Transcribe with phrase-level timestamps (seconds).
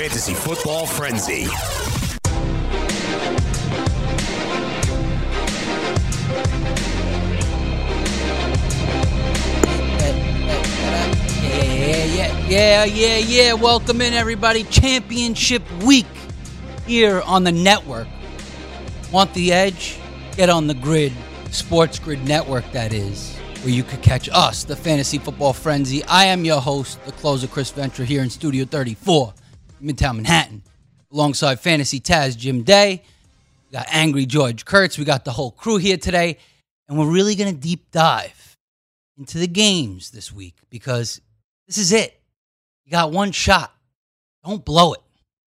[0.00, 1.42] Fantasy Football Frenzy.
[11.42, 13.52] Yeah, yeah, yeah, yeah, yeah.
[13.52, 14.64] Welcome in, everybody.
[14.64, 16.06] Championship week
[16.86, 18.08] here on the network.
[19.12, 19.98] Want the edge?
[20.34, 21.12] Get on the grid,
[21.50, 26.02] Sports Grid Network, that is, where you could catch us, the Fantasy Football Frenzy.
[26.04, 29.34] I am your host, the closer, Chris Ventura, here in Studio 34,
[29.80, 30.62] Midtown Manhattan,
[31.12, 33.02] alongside Fantasy Taz Jim Day.
[33.70, 34.98] We got Angry George Kurtz.
[34.98, 36.38] We got the whole crew here today,
[36.88, 38.56] and we're really going to deep dive
[39.16, 41.20] into the games this week because
[41.66, 42.20] this is it.
[42.84, 43.72] You got one shot.
[44.44, 45.00] Don't blow it.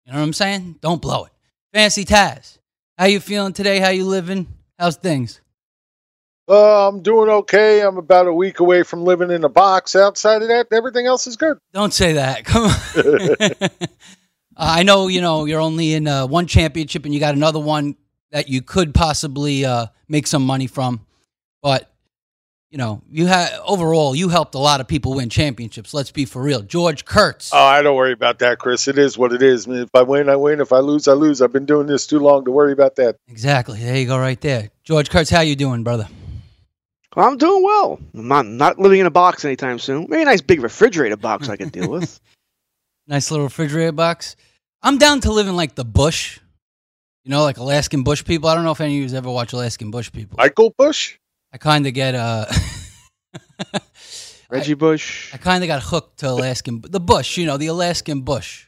[0.06, 0.76] You know what I'm saying?
[0.82, 1.32] Don't blow it.
[1.74, 2.58] Fancy Taz,
[2.98, 3.80] how you feeling today?
[3.80, 4.48] How you living?
[4.80, 5.42] How's things?
[6.48, 7.82] Uh, I'm doing okay.
[7.82, 9.96] I'm about a week away from living in a box.
[9.96, 11.58] Outside of that, everything else is good.
[11.74, 12.46] Don't say that.
[12.46, 12.72] Come on.
[13.62, 13.70] uh,
[14.56, 17.96] I know you know you're only in uh, one championship and you got another one
[18.32, 21.04] that you could possibly uh, make some money from,
[21.64, 21.92] but
[22.70, 25.96] you know you had overall you helped a lot of people win championships.
[25.96, 26.62] Let's be for real.
[26.62, 27.50] George Kurtz.
[27.54, 28.88] Oh, I don't worry about that, Chris.
[28.88, 29.66] It is what it is.
[29.66, 30.62] I mean, if I win, I win.
[30.62, 31.42] If I lose, I lose.
[31.42, 33.16] I've been doing this too long to worry about that.
[33.30, 33.80] Exactly.
[33.80, 34.70] There you go, right there.
[34.84, 36.08] George Kurtz, how you doing, brother?
[37.16, 38.00] I'm doing well.
[38.14, 40.08] I'm not, not living in a box anytime soon.
[40.10, 42.20] Maybe a nice big refrigerator box I could deal with.
[43.08, 44.36] Nice little refrigerator box.
[44.82, 46.40] I'm down to living like the bush.
[47.24, 48.50] You know, like Alaskan bush people.
[48.50, 50.38] I don't know if any of you ever watch Alaskan bush people.
[50.40, 51.20] Michael Bush?
[51.54, 52.46] I kind of get uh
[54.50, 55.34] Reggie Bush.
[55.34, 58.68] I kind of got hooked to Alaskan the bush, you know, the Alaskan bush.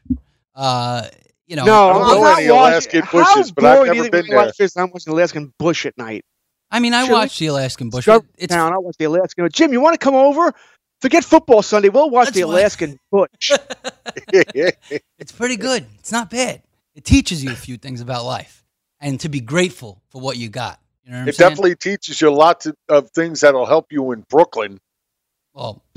[0.56, 1.08] Uh,
[1.46, 4.12] you know, no, I don't I'm know not any Alaskan bushes, but I've never been
[4.12, 4.52] when you there.
[4.58, 4.78] this?
[4.78, 6.26] I'm watching Alaskan bush at night.
[6.70, 7.14] I mean, I Sure.
[7.16, 8.06] watch the Alaskan bush.
[8.06, 8.74] but It's Town.
[8.74, 9.48] I watch the Alaskan.
[9.52, 10.54] Jim, you want to come over?
[11.02, 11.90] Forget football Sunday.
[11.90, 13.52] We'll watch That's the why- Alaskan bush.
[14.34, 15.86] it's pretty good.
[16.00, 16.62] It's not bad.
[16.96, 18.64] It teaches you a few things about life
[19.00, 20.80] and to be grateful for what you got.
[21.04, 21.50] You know what I'm It saying?
[21.52, 24.80] definitely teaches you lots of, of things that'll help you in Brooklyn.
[25.54, 25.84] Well,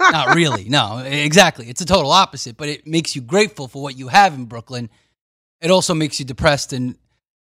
[0.00, 0.68] not really.
[0.68, 1.68] No, exactly.
[1.68, 4.90] It's a total opposite, but it makes you grateful for what you have in Brooklyn.
[5.60, 6.96] It also makes you depressed and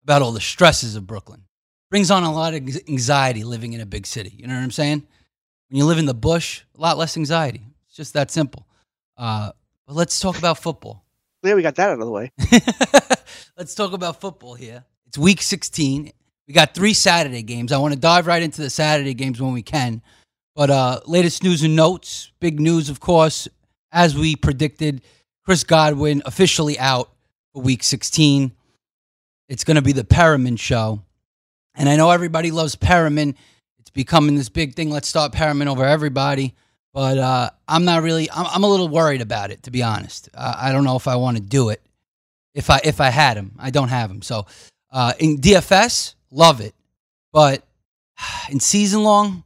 [0.03, 1.43] about all the stresses of Brooklyn.
[1.91, 4.33] Brings on a lot of anxiety living in a big city.
[4.37, 5.05] You know what I'm saying?
[5.69, 7.61] When you live in the bush, a lot less anxiety.
[7.85, 8.65] It's just that simple.
[9.17, 9.51] Uh,
[9.85, 11.03] but let's talk about football.
[11.43, 12.31] yeah, we got that out of the way.
[13.57, 14.85] Let's talk about football here.
[15.05, 16.11] It's week 16.
[16.47, 17.71] We got three Saturday games.
[17.71, 20.01] I want to dive right into the Saturday games when we can.
[20.55, 22.31] But uh, latest news and notes.
[22.39, 23.47] Big news, of course,
[23.91, 25.01] as we predicted.
[25.43, 27.11] Chris Godwin officially out
[27.53, 28.51] for week 16.
[29.49, 31.01] It's going to be the Perriman show.
[31.75, 33.35] And I know everybody loves Perriman.
[33.79, 34.89] It's becoming this big thing.
[34.89, 36.53] Let's start Perriman over everybody.
[36.93, 38.29] But uh, I'm not really.
[38.31, 40.29] I'm, I'm, a little worried about it, to be honest.
[40.33, 41.81] Uh, I don't know if I want to do it.
[42.53, 44.21] If I if I had him, I don't have him.
[44.21, 44.45] So
[44.91, 46.75] uh, in DFS, love it.
[47.31, 47.63] But
[48.51, 49.43] in season long,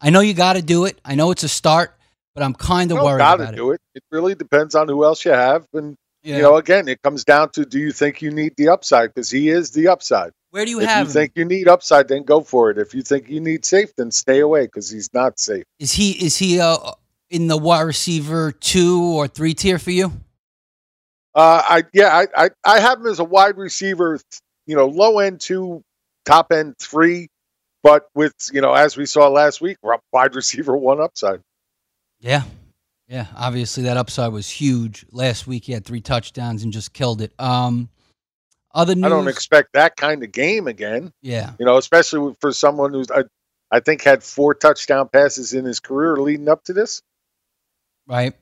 [0.00, 1.00] I know you got to do it.
[1.02, 1.96] I know it's a start,
[2.34, 3.42] but I'm kind of worried about it.
[3.42, 3.80] You gotta about do it.
[3.94, 3.98] it.
[3.98, 6.36] It really depends on who else you have, and Yeah.
[6.36, 9.30] you know, again, it comes down to do you think you need the upside because
[9.30, 10.32] he is the upside.
[10.56, 11.12] Where do you if have you him?
[11.12, 12.78] think you need upside, then go for it.
[12.78, 15.64] If you think you need safe, then stay away because he's not safe.
[15.78, 16.78] Is he is he uh,
[17.28, 20.06] in the wide receiver two or three tier for you?
[21.34, 24.18] Uh, I yeah, I, I I have him as a wide receiver,
[24.66, 25.84] you know, low end two,
[26.24, 27.28] top end three,
[27.82, 29.76] but with you know, as we saw last week,
[30.10, 31.42] wide receiver one upside.
[32.18, 32.44] Yeah.
[33.08, 33.26] Yeah.
[33.36, 35.04] Obviously that upside was huge.
[35.12, 37.34] Last week he had three touchdowns and just killed it.
[37.38, 37.90] Um
[38.76, 41.12] other news I don't expect that kind of game again.
[41.22, 41.52] Yeah.
[41.58, 43.24] You know, especially for someone who's I,
[43.70, 47.02] I think had four touchdown passes in his career leading up to this.
[48.06, 48.34] Right.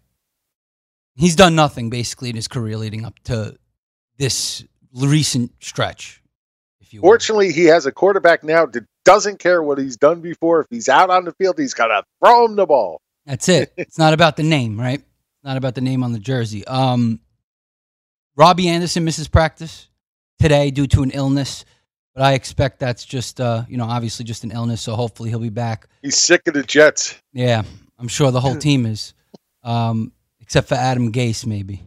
[1.14, 3.56] He's done nothing basically in his career leading up to
[4.18, 6.20] this recent stretch.
[6.80, 7.08] If you will.
[7.08, 10.62] Fortunately, he has a quarterback now that doesn't care what he's done before.
[10.62, 13.00] If he's out on the field, he's got to throw him the ball.
[13.24, 13.72] That's it.
[13.76, 15.02] it's not about the name, right?
[15.44, 16.66] Not about the name on the jersey.
[16.66, 17.20] Um,
[18.34, 19.88] Robbie Anderson misses practice
[20.44, 21.64] today due to an illness,
[22.14, 24.82] but I expect that's just, uh, you know, obviously just an illness.
[24.82, 25.86] So hopefully he'll be back.
[26.02, 27.18] He's sick of the Jets.
[27.32, 27.62] Yeah,
[27.98, 29.14] I'm sure the whole team is,
[29.62, 31.82] um, except for Adam Gase, maybe,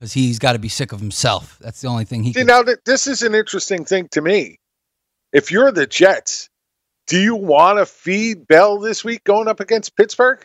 [0.00, 1.58] because he's got to be sick of himself.
[1.60, 2.46] That's the only thing he See, can.
[2.46, 4.56] now that this is an interesting thing to me.
[5.34, 6.48] If you're the Jets,
[7.06, 10.42] do you want to feed Bell this week going up against Pittsburgh?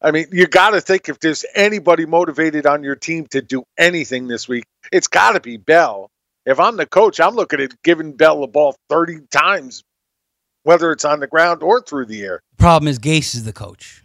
[0.00, 3.64] I mean, you got to think if there's anybody motivated on your team to do
[3.76, 6.10] anything this week, it's got to be Bell.
[6.48, 9.84] If I'm the coach, I'm looking at giving Bell the ball 30 times,
[10.62, 12.42] whether it's on the ground or through the air.
[12.56, 14.02] Problem is, Gase is the coach.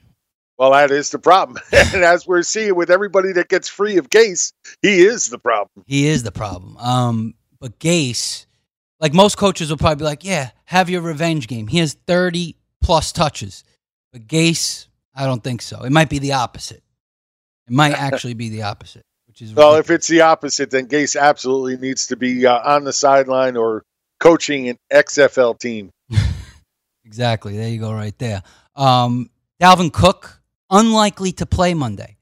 [0.58, 1.64] Well, that is the problem.
[1.72, 4.52] and as we're seeing with everybody that gets free of Gase,
[4.82, 5.86] he is the problem.
[5.88, 6.76] He is the problem.
[6.80, 8.46] Um, but Gase,
[9.00, 12.58] like most coaches, will probably be like, "Yeah, have your revenge game." He has thirty
[12.82, 13.64] plus touches,
[14.12, 15.84] but Gase, I don't think so.
[15.84, 16.84] It might be the opposite.
[17.68, 21.20] It might actually be the opposite, which is Well, if it's the opposite, then Gase
[21.20, 23.84] absolutely needs to be uh, on the sideline or
[24.20, 25.90] coaching an XFL team.
[27.06, 27.58] exactly.
[27.58, 28.44] There you go, right there.
[28.76, 30.40] Um, Dalvin Cook
[30.70, 32.18] unlikely to play Monday.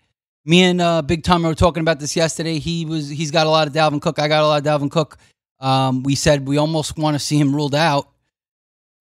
[0.46, 2.60] Me and uh, Big Tom were talking about this yesterday.
[2.60, 4.18] He was he's got a lot of Dalvin Cook.
[4.18, 5.18] I got a lot of Dalvin Cook.
[5.60, 8.10] Um, we said we almost want to see him ruled out.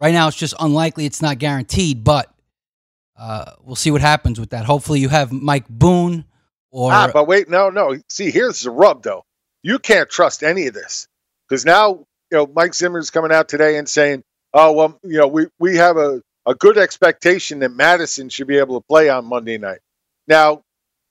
[0.00, 1.06] Right now, it's just unlikely.
[1.06, 2.34] It's not guaranteed, but
[3.16, 4.64] uh, we'll see what happens with that.
[4.64, 6.24] Hopefully, you have Mike Boone
[6.70, 7.98] or ah, but wait, no, no.
[8.08, 9.24] See, here's the rub, though.
[9.62, 11.06] You can't trust any of this
[11.48, 14.22] because now you know Mike Zimmer's coming out today and saying,
[14.54, 18.58] "Oh, well, you know, we we have a a good expectation that Mattison should be
[18.58, 19.80] able to play on Monday night."
[20.26, 20.62] Now,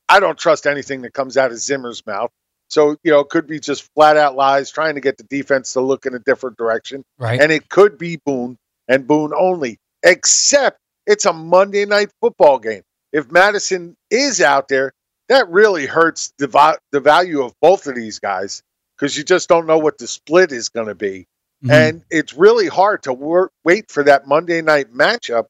[0.07, 2.31] I don't trust anything that comes out of Zimmer's mouth.
[2.69, 5.73] So, you know, it could be just flat out lies, trying to get the defense
[5.73, 7.03] to look in a different direction.
[7.17, 7.39] right.
[7.39, 8.57] And it could be Boone
[8.87, 12.83] and Boone only, except it's a Monday night football game.
[13.11, 14.93] If Mattison is out there,
[15.29, 18.61] that really hurts the, the value of both of these guys
[18.97, 21.25] because you just don't know what the split is going to be.
[21.63, 21.71] Mhm.
[21.71, 25.45] And it's really hard to work, wait for that Monday night matchup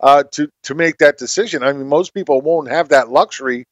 [0.00, 1.62] uh, to, to make that decision.
[1.62, 3.64] I mean, most people won't have that luxury,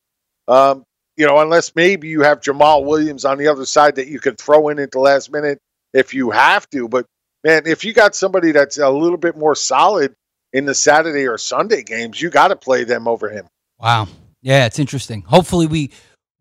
[0.46, 0.84] um,
[1.16, 4.38] you know, unless maybe you have Jamaal Williams on the other side that you could
[4.38, 5.58] throw in at the last minute
[5.92, 6.88] if you have to.
[6.88, 7.06] But
[7.42, 10.14] man, if you got somebody that's a little bit more solid
[10.52, 13.46] in the Saturday or Sunday games, you got to play them over him.
[13.80, 14.08] Wow.
[14.48, 15.22] Yeah, it's interesting.
[15.26, 15.90] Hopefully we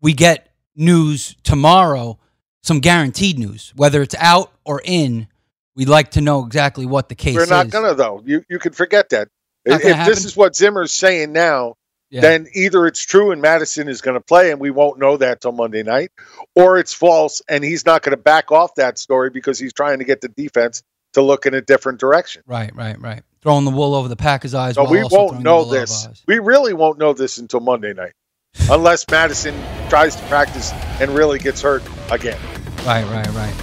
[0.00, 2.18] we get news tomorrow,
[2.62, 5.28] some guaranteed news, whether it's out or in.
[5.76, 7.72] We'd like to know exactly what the case We're not is.
[7.72, 8.22] gonna though.
[8.24, 9.28] You you can forget that.
[9.66, 11.74] If gonna this is what Zimmer's saying now,
[12.08, 12.22] Yeah.
[12.22, 15.42] then either it's true and Mattison is going to play and we won't know that
[15.42, 16.10] till Monday night,
[16.54, 19.98] or it's false and he's not going to back off that story because he's trying
[19.98, 22.42] to get the defense to look in a different direction.
[22.46, 23.22] Right, right, right.
[23.40, 24.76] Throwing the wool over the Packers' eyes.
[24.76, 26.08] While we won't know this.
[26.26, 28.12] We really won't know this until Monday night,
[28.70, 29.54] unless Mattison
[29.88, 32.38] tries to practice and really gets hurt again.
[32.84, 33.54] Right, right, right.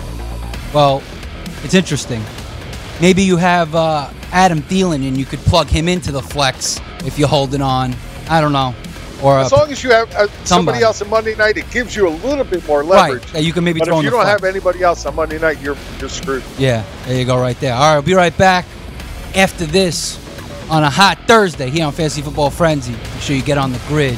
[0.73, 1.03] Well,
[1.63, 2.23] it's interesting.
[3.01, 7.19] Maybe you have uh, Adam Thielen and you could plug him into the flex if
[7.19, 7.93] you're holding on.
[8.29, 8.73] I don't know.
[9.21, 10.45] Or As a, long as you have uh, somebody.
[10.45, 13.31] somebody else on Monday night, it gives you a little bit more right leverage.
[13.33, 14.41] that you can maybe But throw if you don't flex.
[14.41, 16.43] have anybody else on Monday night, you're you're screwed.
[16.57, 17.73] Yeah, there you go, right there.
[17.73, 18.65] All right, we'll be right back
[19.35, 20.19] after this
[20.69, 22.93] on a hot Thursday here on Fantasy Football Frenzy.
[22.93, 24.17] Make sure you get on the grid.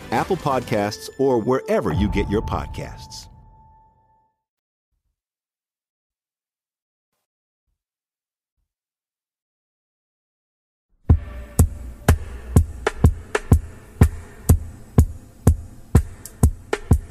[0.11, 3.27] Apple Podcasts, or wherever you get your podcasts.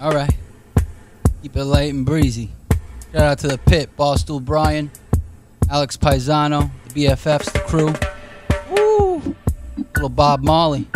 [0.01, 0.33] All right.
[1.43, 2.51] Keep it light and breezy.
[3.13, 4.91] Shout out to the pit, Barstool Brian,
[5.71, 7.93] Alex Paisano, the BFFs, the crew.
[8.71, 9.37] Woo!
[9.95, 10.87] Little Bob Marley.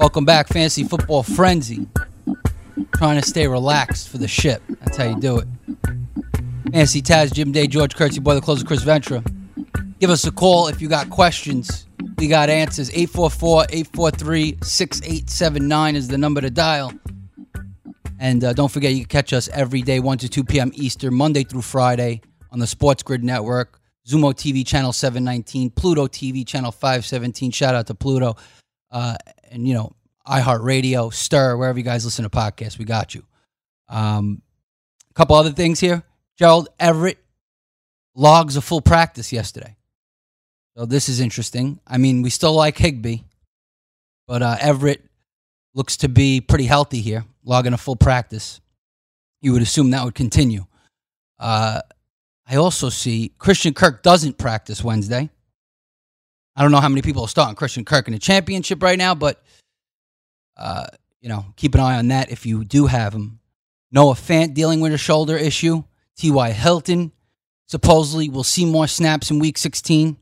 [0.00, 1.86] Welcome back, Fantasy Football Frenzy.
[2.96, 4.62] Trying to stay relaxed for the ship.
[4.80, 5.46] That's how you do it.
[6.72, 9.22] Fantasy Taz, Jim Day, George Kurtz, boy, the closer, Chris Ventura.
[9.98, 11.86] Give us a call if you got questions.
[12.16, 12.88] We got answers.
[12.88, 16.94] 844 843 6879 is the number to dial.
[18.18, 20.72] And uh, don't forget, you can catch us every day, 1 to 2 p.m.
[20.76, 23.78] Eastern, Monday through Friday on the Sports Grid Network,
[24.08, 27.50] Xumo TV channel 719, Pluto TV channel 517.
[27.50, 28.36] Shout out to Pluto.
[28.90, 29.14] Uh,
[29.50, 29.94] and, you know,
[30.26, 33.24] iHeartRadio, Stir, wherever you guys listen to podcasts, we got you.
[33.88, 34.42] Um,
[35.10, 36.02] a couple other things here.
[36.38, 37.18] Gerald Everett
[38.14, 39.76] logs a full practice yesterday.
[40.76, 41.80] So this is interesting.
[41.86, 43.18] I mean, we still like Higbee,
[44.26, 45.04] but uh, Everett
[45.74, 48.60] looks to be pretty healthy here, logging a full practice.
[49.42, 50.66] You would assume that would continue.
[51.38, 51.80] Uh,
[52.46, 55.30] I also see Christian Kirk doesn't practice Wednesday.
[56.60, 59.14] I don't know how many people are starting Christian Kirk in the championship right now,
[59.14, 59.42] but
[60.58, 60.88] uh,
[61.22, 63.40] you know, keep an eye on that if you do have him.
[63.90, 65.84] Noah Fant dealing with a shoulder issue.
[66.18, 66.50] T.Y.
[66.50, 67.12] Hilton
[67.66, 70.18] supposedly will see more snaps in Week 16.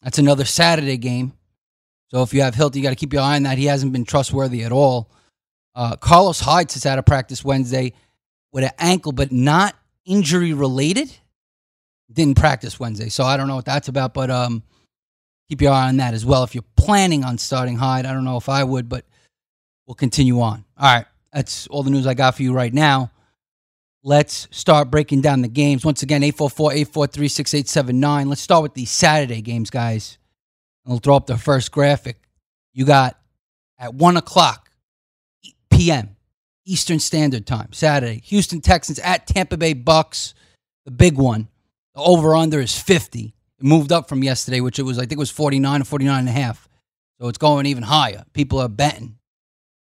[0.00, 1.34] That's another Saturday game.
[2.08, 3.58] So if you have Hilton, you got to keep your eye on that.
[3.58, 5.10] He hasn't been trustworthy at all.
[5.74, 7.92] Uh, Carlos Hyde is out of practice Wednesday
[8.50, 11.14] with an ankle, but not injury related.
[12.10, 14.14] Didn't practice Wednesday, so I don't know what that's about.
[14.14, 14.62] But um,
[15.48, 16.44] keep your eye on that as well.
[16.44, 19.04] If you're planning on starting Hyde, I don't know if I would, but
[19.86, 20.64] we'll continue on.
[20.78, 23.10] All right, that's all the news I got for you right now.
[24.02, 25.84] Let's start breaking down the games.
[25.84, 28.28] Once again, 844 843 6879.
[28.28, 30.18] Let's start with the Saturday games, guys.
[30.84, 32.16] And we'll throw up the first graphic.
[32.72, 33.18] You got
[33.78, 34.70] at 1 o'clock
[35.70, 36.16] p.m.
[36.64, 40.34] Eastern Standard Time, Saturday, Houston Texans at Tampa Bay Bucks,
[40.84, 41.48] the big one.
[41.94, 43.35] The over under is 50.
[43.58, 46.18] It moved up from yesterday, which it was, I think it was 49 or 49
[46.18, 46.68] and a half.
[47.20, 48.24] So it's going even higher.
[48.34, 49.16] People are betting.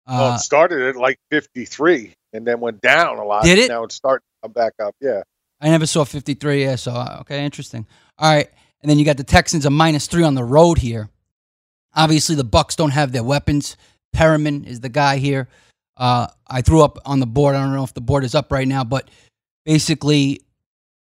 [0.07, 3.43] well, Uh, it started at like 53 and then went down a lot.
[3.43, 3.69] Did it?
[3.69, 4.95] Now it's starting to come back up.
[5.01, 5.23] Yeah.
[5.61, 6.63] I never saw 53.
[6.63, 7.87] Yeah, so uh, okay, interesting.
[8.19, 8.49] All right,
[8.83, 11.09] and then you got the Texans a minus three on the road here.
[11.95, 13.77] Obviously, the Bucks don't have their weapons.
[14.15, 15.49] Perriman is the guy here.
[15.97, 17.57] Uh, I threw up on the board.
[17.57, 19.09] I don't know if the board is up right now, but
[19.65, 20.43] basically,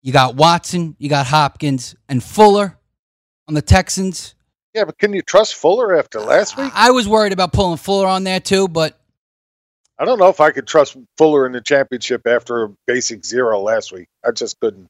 [0.02, 2.78] you got Watson, you got Hopkins, and Fuller
[3.46, 4.34] on the Texans.
[4.74, 6.70] Yeah, but can you trust Fuller after last week?
[6.74, 8.98] I was worried about pulling Fuller on there too, but
[9.98, 13.60] I don't know if I could trust Fuller in the championship after a basic zero
[13.60, 14.06] last week.
[14.24, 14.86] I just couldn't.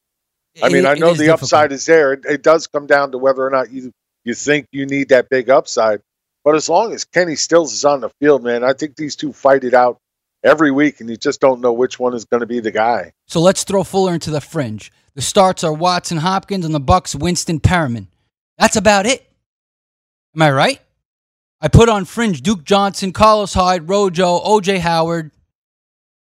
[0.63, 1.43] I mean, it- I know the difficult.
[1.45, 2.13] upside is there.
[2.15, 3.93] It, it does come down to whether or not you
[4.25, 6.01] you think you need that big upside.
[6.45, 9.33] But as long as Kenny Stills is on the field, man, I think these two
[9.33, 9.99] fight it out
[10.45, 13.13] every week, and you just don't know which one is going to be the guy.
[13.27, 14.93] So let's throw Fuller into the fringe.
[15.15, 18.07] The starts are Watson, Hopkins, and the Bucks, Winston, Perriman.
[18.57, 19.29] That's about it.
[20.35, 20.81] Am I right?
[21.61, 25.33] I put on fringe Duke Johnson, Carlos Hyde, Rojo, OJ Howard.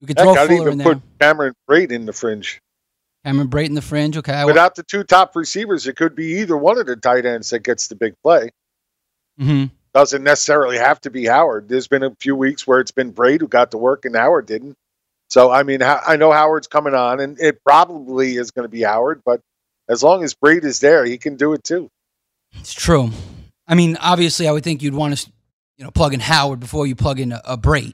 [0.02, 0.94] We could Heck, throw I'd Fuller in even there.
[0.94, 2.62] put Cameron Brate in the fringe.
[3.26, 4.16] Cameron Brayton in the fringe.
[4.18, 4.32] Okay.
[4.34, 7.50] I, Without the two top receivers, it could be either one of the tight ends
[7.50, 8.52] that gets the big play.
[9.42, 9.72] Mhm.
[9.96, 11.70] Doesn't necessarily have to be Howard.
[11.70, 14.46] There's been a few weeks where it's been Brate who got to work and Howard
[14.46, 14.76] didn't.
[15.30, 18.82] So I mean, I know Howard's coming on, and it probably is going to be
[18.82, 19.22] Howard.
[19.26, 19.40] But
[19.88, 21.90] as long as Brate is there, he can do it too.
[22.56, 23.10] It's true.
[23.68, 25.32] I mean, obviously, I would think you'd want to,
[25.78, 27.94] you know, plug in Howard before you plug in a, a Brate.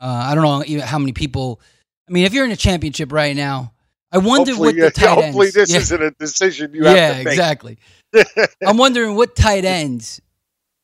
[0.00, 1.60] Uh, I don't know even how many people.
[2.08, 3.72] I mean, if you're in a championship right now,
[4.12, 5.24] I wonder hopefully, what the tight ends.
[5.24, 5.78] hopefully this Yeah.
[5.78, 7.26] isn't a decision you yeah, have to make.
[7.26, 7.78] Yeah, exactly.
[8.66, 10.20] I'm wondering what tight ends,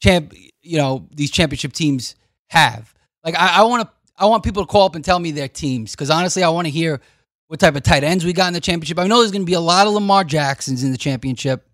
[0.06, 2.14] champ, you know, these championship teams
[2.48, 2.92] have.
[3.24, 5.48] Like, I, I want to, I want people to call up and tell me their
[5.48, 7.00] teams because honestly, I want to hear
[7.48, 8.98] what type of tight ends we got in the championship.
[8.98, 11.66] I know there's going to be a lot of Lamar Jacksons in the championship.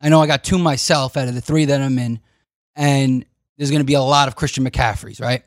[0.00, 2.20] I know I got two myself out of the three that I'm in,
[2.76, 3.24] and
[3.56, 5.42] there's going to be a lot of Christian McCaffreys, right?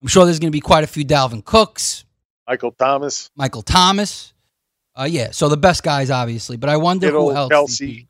[0.00, 2.04] I'm sure there's going to be quite a few Dalvin Cooks,
[2.46, 4.32] Michael Thomas, Michael Thomas.
[4.98, 7.52] Uh, yeah, so the best guys, obviously, but I wonder Kittle, who else.
[7.52, 8.06] Kelce.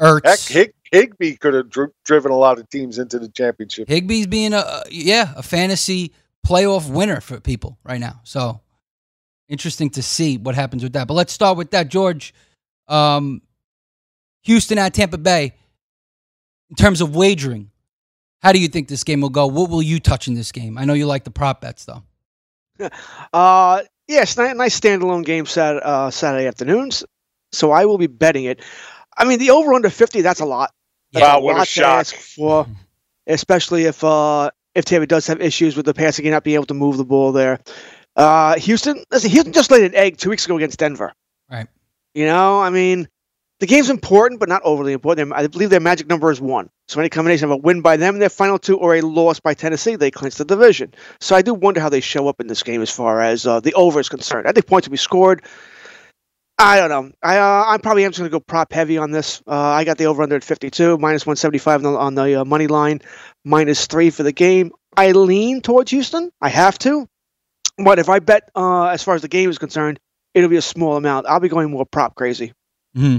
[0.00, 0.24] Ertz.
[0.24, 3.88] Heck, Hig- Higbee could have dri- driven a lot of teams into the championship.
[3.88, 6.12] Higbee's being a a- yeah a fantasy
[6.46, 8.20] playoff winner for people right now.
[8.24, 8.60] So
[9.48, 11.06] interesting to see what happens with that.
[11.08, 12.34] But let's start with that, George.
[12.88, 13.42] Um,
[14.42, 15.54] Houston at Tampa Bay.
[16.70, 17.70] In terms of wagering,
[18.42, 19.48] how do you think this game will go?
[19.48, 20.78] What will you touch in this game?
[20.78, 22.02] I know you like the prop bets though.
[23.32, 27.04] Uh, yes, nice, nice standalone game Sat, uh, Saturday afternoons.
[27.52, 28.60] So I will be betting it.
[29.18, 30.22] I mean, the over under fifty.
[30.22, 30.72] That's a lot.
[31.12, 31.98] That's Wow, what a lot to shock.
[32.00, 32.66] ask for,
[33.26, 36.66] especially if uh, if Tampa does have issues with the passing and not being able
[36.66, 37.60] to move the ball there.
[38.16, 41.12] Uh, Houston, listen, Houston just laid an egg two weeks ago against Denver.
[41.50, 41.66] Right.
[42.14, 43.08] You know, I mean,
[43.60, 45.32] the game's important, but not overly important.
[45.32, 46.70] I believe their magic number is one.
[46.88, 49.38] So any combination of a win by them in their final two or a loss
[49.38, 50.92] by Tennessee, they clinch the division.
[51.20, 53.60] So I do wonder how they show up in this game as far as uh,
[53.60, 54.48] the over is concerned.
[54.48, 55.42] I think points will be scored.
[56.60, 57.12] I don't know.
[57.22, 59.42] I uh, I probably am just going to go prop heavy on this.
[59.46, 62.44] Uh, I got the over under at 52, minus 175 on the, on the uh,
[62.44, 63.00] money line,
[63.44, 64.70] minus three for the game.
[64.96, 66.30] I lean towards Houston.
[66.40, 67.08] I have to.
[67.78, 69.98] But if I bet uh, as far as the game is concerned,
[70.34, 71.26] it'll be a small amount.
[71.26, 72.52] I'll be going more prop crazy.
[72.94, 73.18] hmm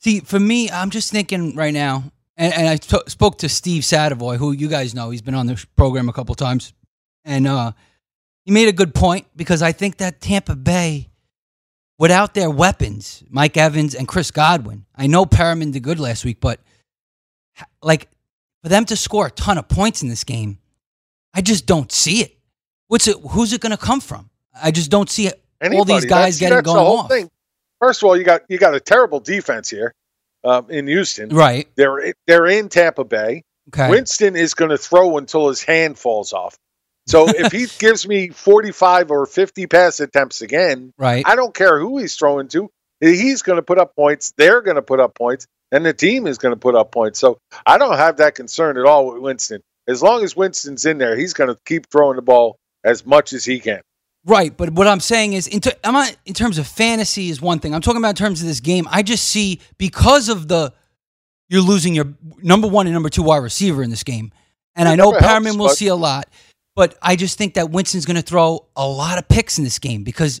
[0.00, 2.04] See, for me, I'm just thinking right now,
[2.36, 5.10] and, and I t- spoke to Steve Sadavoy, who you guys know.
[5.10, 6.72] He's been on the program a couple times,
[7.24, 7.72] and uh,
[8.44, 11.08] he made a good point because I think that Tampa Bay,
[11.98, 16.38] without their weapons, Mike Evans and Chris Godwin, I know Perriman did good last week,
[16.40, 16.60] but
[17.82, 18.08] like
[18.62, 20.58] for them to score a ton of points in this game,
[21.34, 22.36] I just don't see it.
[22.88, 23.16] What's it?
[23.30, 24.30] Who's it going to come from?
[24.60, 25.42] I just don't see it.
[25.62, 27.08] all these guys That's- getting that's going off.
[27.08, 27.30] Thing.
[27.80, 29.92] First of all, you got you got a terrible defense here
[30.44, 31.28] um, in Houston.
[31.28, 31.68] Right.
[31.76, 33.42] They're they're in Tampa Bay.
[33.68, 33.90] Okay.
[33.90, 36.56] Winston is going to throw until his hand falls off.
[37.06, 41.24] So if he gives me 45 or 50 pass attempts again, Right.
[41.26, 42.70] I don't care who he's throwing to.
[43.00, 44.32] He's going to put up points.
[44.36, 47.18] They're going to put up points, and the team is going to put up points.
[47.18, 49.60] So I don't have that concern at all with Winston.
[49.86, 53.32] As long as Winston's in there, he's going to keep throwing the ball as much
[53.34, 53.82] as he can.
[54.24, 57.40] Right, but what I'm saying is, in, ter- I'm not, in terms of fantasy is
[57.40, 57.74] one thing.
[57.74, 58.88] I'm talking about in terms of this game.
[58.90, 60.72] I just see because of the
[61.48, 64.32] you're losing your number one and number two wide receiver in this game,
[64.74, 66.28] and It I know helps, Perriman will but- see a lot,
[66.76, 69.80] but I just think that Winston's going to throw a lot of picks in this
[69.80, 70.40] game because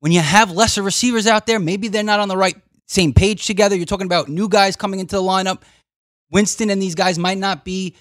[0.00, 3.46] when you have lesser receivers out there, maybe they're not on the right same page
[3.46, 3.76] together.
[3.76, 5.62] You're talking about new guys coming into the lineup.
[6.30, 7.94] Winston and these guys might not be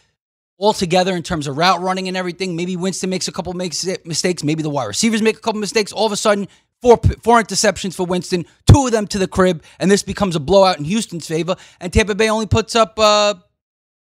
[0.57, 2.55] all together in terms of route running and everything.
[2.55, 4.43] Maybe Winston makes a couple makes mistakes.
[4.43, 5.91] Maybe the wide receivers make a couple mistakes.
[5.91, 6.47] All of a sudden,
[6.81, 10.39] four four interceptions for Winston, two of them to the crib, and this becomes a
[10.39, 11.55] blowout in Houston's favor.
[11.79, 13.35] And Tampa Bay only puts up uh,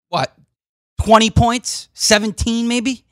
[0.10, 0.34] what
[1.04, 3.05] twenty points, seventeen maybe.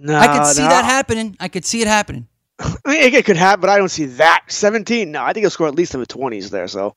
[0.00, 0.68] No, I could see no.
[0.68, 1.36] that happening.
[1.38, 2.26] I could see it happening.
[2.58, 4.44] I mean, it, it could happen, but I don't see that.
[4.48, 5.10] 17?
[5.10, 6.68] No, I think he'll score at least in the 20s there.
[6.68, 6.94] So,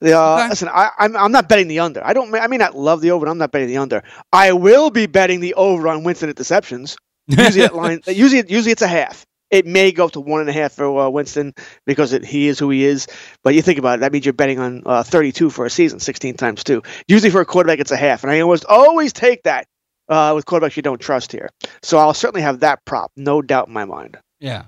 [0.00, 2.04] the, uh, listen, I, I'm, I'm not betting the under.
[2.04, 2.34] I don't.
[2.34, 3.26] I may not love the over.
[3.26, 4.02] but I'm not betting the under.
[4.32, 6.96] I will be betting the over on Winston interceptions.
[7.26, 8.00] Usually that line.
[8.06, 9.24] Usually, usually it's a half.
[9.50, 12.48] It may go up to one and a half for uh, Winston because it, he
[12.48, 13.06] is who he is.
[13.44, 16.00] But you think about it, that means you're betting on uh, 32 for a season,
[16.00, 16.82] 16 times two.
[17.06, 19.66] Usually for a quarterback, it's a half, and I almost always take that
[20.08, 21.50] uh, with quarterbacks you don't trust here.
[21.82, 24.18] So I'll certainly have that prop, no doubt in my mind.
[24.40, 24.64] Yeah.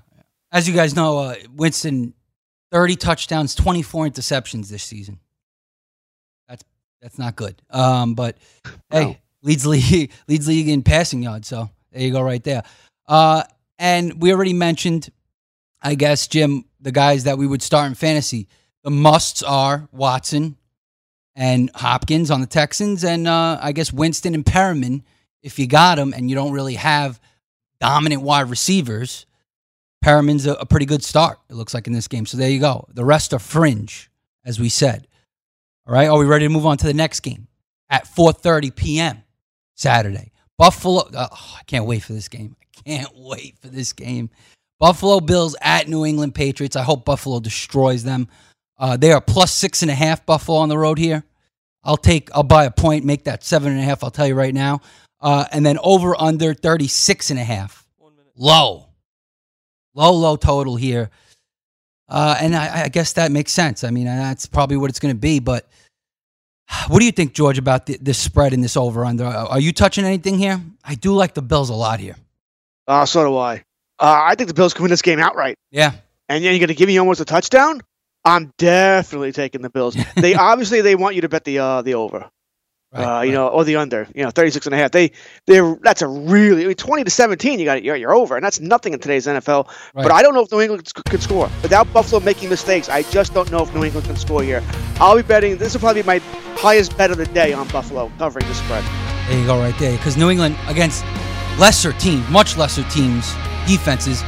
[0.52, 2.14] As you guys know, uh, Winston,
[2.70, 5.18] 30 touchdowns, 24 interceptions this season.
[6.48, 6.64] That's
[7.00, 7.60] that's not good.
[7.70, 8.38] Um, but
[8.90, 11.48] hey, leads league leads league in passing yards.
[11.48, 12.62] So there you go, right there.
[13.06, 13.42] Uh,
[13.78, 15.10] and we already mentioned,
[15.82, 18.48] I guess, Jim, the guys that we would start in fantasy.
[18.82, 20.56] The musts are Watson
[21.34, 25.02] and Hopkins on the Texans, and uh, I guess Winston and Perriman
[25.44, 27.20] if you got them and you don't really have
[27.78, 29.26] dominant wide receivers.
[30.02, 31.38] Perriman's a, a pretty good start.
[31.48, 32.26] It looks like in this game.
[32.26, 32.86] So there you go.
[32.92, 34.10] The rest are fringe,
[34.44, 35.06] as we said.
[35.86, 36.08] All right.
[36.08, 37.46] Are we ready to move on to the next game
[37.90, 39.22] at 4:30 p.m.
[39.76, 40.32] Saturday?
[40.58, 41.08] Buffalo.
[41.14, 42.56] Oh, I can't wait for this game.
[42.62, 44.30] I can't wait for this game.
[44.80, 46.76] Buffalo Bills at New England Patriots.
[46.76, 48.28] I hope Buffalo destroys them.
[48.78, 50.26] Uh, they are plus six and a half.
[50.26, 51.22] Buffalo on the road here.
[51.82, 52.30] I'll take.
[52.34, 53.04] I'll buy a point.
[53.04, 54.02] Make that seven and a half.
[54.02, 54.80] I'll tell you right now.
[55.24, 57.86] Uh, and then over under 36 and a half.
[58.36, 58.84] Low.
[59.94, 61.10] Low, low total here.
[62.06, 63.84] Uh, and I, I, guess that makes sense.
[63.84, 65.38] I mean, that's probably what it's going to be.
[65.38, 65.66] But
[66.88, 69.24] what do you think, George, about the, this spread and this over under?
[69.24, 70.60] Are you touching anything here?
[70.84, 72.16] I do like the Bills a lot here.
[72.86, 73.64] Uh, so do I.
[73.98, 75.56] Uh, I think the Bills can win this game outright.
[75.70, 75.92] Yeah.
[76.28, 77.80] And then you're going to give me almost a touchdown?
[78.26, 79.96] I'm definitely taking the Bills.
[80.16, 82.28] they obviously they want you to bet the uh, the over.
[82.94, 83.24] Right, uh, right.
[83.24, 84.92] you know, or the under, you know, 36 and a half.
[84.92, 85.10] They,
[85.46, 88.36] they're, that's a really, I mean, 20 to 17, you got it, you're, you're over,
[88.36, 89.66] and that's nothing in today's NFL.
[89.66, 90.04] Right.
[90.04, 91.50] But I don't know if New England could score.
[91.62, 94.62] Without Buffalo making mistakes, I just don't know if New England can score here.
[94.96, 96.18] I'll be betting, this will probably be my
[96.56, 98.84] highest bet of the day on Buffalo covering the spread.
[99.28, 99.96] There you go, right there.
[99.96, 101.04] Because New England, against
[101.58, 103.34] lesser teams, much lesser teams,
[103.66, 104.22] defenses,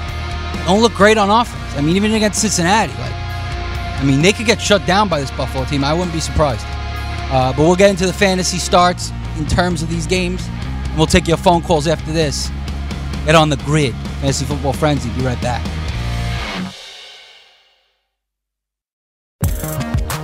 [0.65, 1.77] don't look great on offense.
[1.77, 5.31] I mean, even against Cincinnati, like, I mean, they could get shut down by this
[5.31, 5.85] Buffalo team.
[5.85, 6.67] I wouldn't be surprised.
[7.31, 10.47] Uh, but we'll get into the fantasy starts in terms of these games.
[10.47, 12.51] And we'll take your phone calls after this.
[13.25, 13.95] Get on the grid.
[14.21, 15.11] Fantasy Football Frenzy.
[15.11, 15.65] Be right back.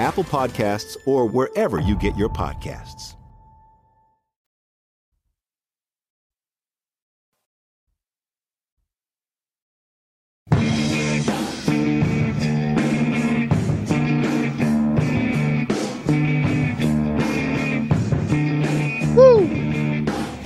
[0.00, 3.14] Apple Podcasts, or wherever you get your podcasts.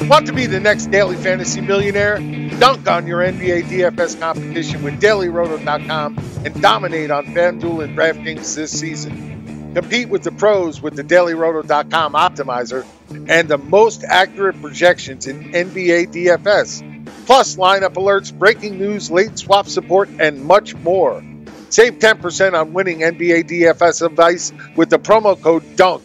[0.09, 2.19] Want to be the next daily fantasy millionaire?
[2.59, 8.79] Dunk on your NBA DFS competition with dailyroto.com and dominate on FanDuel and DraftKings this
[8.79, 9.34] season.
[9.75, 12.87] Compete with the pros with the dailyroto.com optimizer
[13.29, 16.83] and the most accurate projections in NBA DFS.
[17.27, 21.23] plus lineup alerts, breaking news, late swap support, and much more.
[21.71, 26.03] Save 10% on winning NBA DFS advice with the promo code DUNK.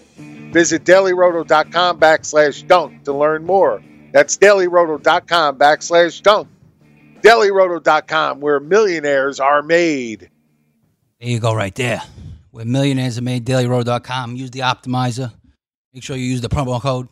[0.51, 3.83] Visit dailyroto.com backslash dunk to learn more.
[4.11, 6.47] That's dailyroto.com backslash dunk.
[7.21, 10.31] Dailyroto.com, where millionaires are made.
[11.19, 12.01] There you go, right there.
[12.51, 14.35] Where millionaires are made, dailyroto.com.
[14.35, 15.31] Use the optimizer.
[15.93, 17.07] Make sure you use the promo code.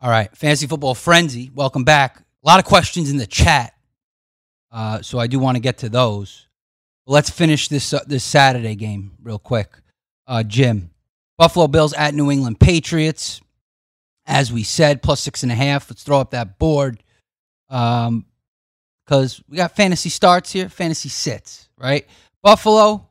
[0.00, 2.18] All right, Fantasy Football Frenzy, welcome back.
[2.18, 3.72] A lot of questions in the chat,
[4.72, 6.48] uh, so I do want to get to those.
[7.06, 9.76] Let's finish this uh, this Saturday game real quick.
[10.26, 10.90] Uh, Jim,
[11.38, 13.40] Buffalo Bills at New England Patriots.
[14.26, 15.90] As we said, plus six and a half.
[15.90, 17.02] Let's throw up that board.
[17.68, 18.26] Um,
[19.04, 22.06] because we got fantasy starts here, fantasy sits, right?
[22.42, 23.08] Buffalo,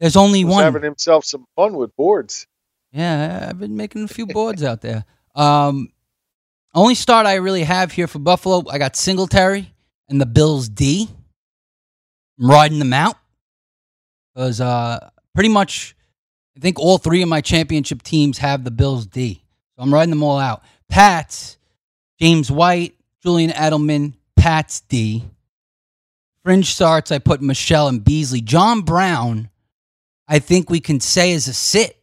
[0.00, 0.64] there's only one.
[0.64, 2.46] having himself some fun with boards.
[2.92, 5.04] Yeah, I've been making a few boards out there.
[5.34, 5.92] Um,
[6.74, 9.72] only start I really have here for Buffalo, I got Singletary
[10.08, 11.08] and the Bills D.
[12.40, 13.16] I'm riding them out
[14.34, 15.94] because uh, pretty much
[16.56, 19.44] I think all three of my championship teams have the Bills D.
[19.76, 20.62] So I'm riding them all out.
[20.88, 21.58] Pats,
[22.20, 25.24] James White, Julian Edelman, Pats D.
[26.42, 28.40] Fringe starts, I put Michelle and Beasley.
[28.40, 29.49] John Brown,
[30.30, 32.00] I think we can say is a sit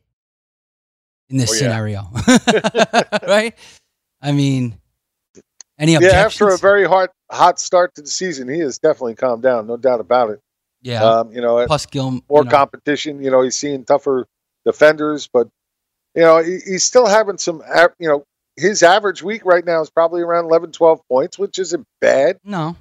[1.30, 1.60] in this Oh, yeah.
[1.60, 2.08] scenario.
[3.28, 3.56] right?
[4.22, 4.78] I mean,
[5.80, 6.14] any objections?
[6.14, 9.66] Yeah, after a very hot hot start to the season, he has definitely calmed down,
[9.68, 10.40] no doubt about it.
[10.82, 11.04] yeah.
[11.04, 13.24] Um, you know, Plus Gilmore you know, competition.
[13.24, 14.26] You know, he's seeing tougher
[14.66, 15.48] defenders, but
[16.16, 17.62] you know, he, he's still having some.
[18.00, 18.24] You know,
[18.58, 22.40] his average week right now is probably around 11, 12 points, which isn't bad.
[22.44, 22.76] No.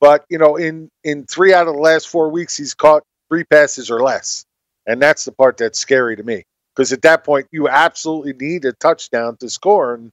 [0.00, 3.44] But you know, in in three out of the last four weeks, he's caught three
[3.44, 4.44] passes or less,
[4.90, 6.42] and that's the part that's scary to me.
[6.74, 10.10] Because at that point, you absolutely need a touchdown to score, and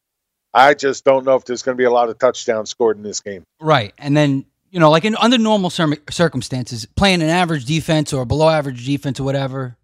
[0.54, 3.04] I just don't know if there's going to be a lot of touchdowns scored in
[3.04, 3.44] this game.
[3.60, 3.94] Right.
[3.98, 8.26] And then, you know, like in under normal cir- circumstances, playing an average defense or
[8.26, 9.78] below average defense or whatever,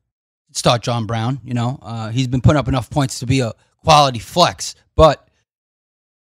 [0.51, 1.41] start John Brown.
[1.43, 3.53] You know, uh, he's been putting up enough points to be a
[3.83, 4.75] quality flex.
[4.95, 5.27] But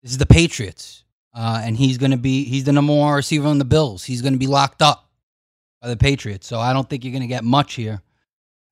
[0.02, 1.04] this is the Patriots.
[1.34, 4.04] Uh, and he's going to be, he's the number one receiver on the Bills.
[4.04, 5.10] He's going to be locked up
[5.82, 6.46] by the Patriots.
[6.46, 8.02] So I don't think you're going to get much here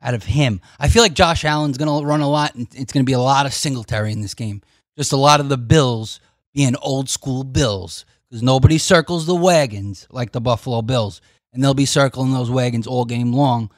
[0.03, 0.61] out of him.
[0.79, 3.13] I feel like Josh Allen's going to run a lot, and it's going to be
[3.13, 4.63] a lot of Singletary in this game.
[4.97, 6.21] Just a lot of the Bills
[6.53, 11.21] being old school Bills because nobody circles the wagons like the Buffalo Bills,
[11.53, 13.71] and they'll be circling those wagons all game long.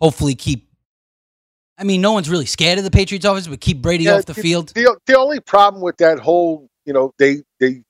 [0.00, 0.68] Hopefully, keep.
[1.78, 4.26] I mean, no one's really scared of the Patriots offense, but keep Brady Yeah, off
[4.26, 4.68] the field.
[4.74, 7.82] The, the only problem with that whole, you know, they they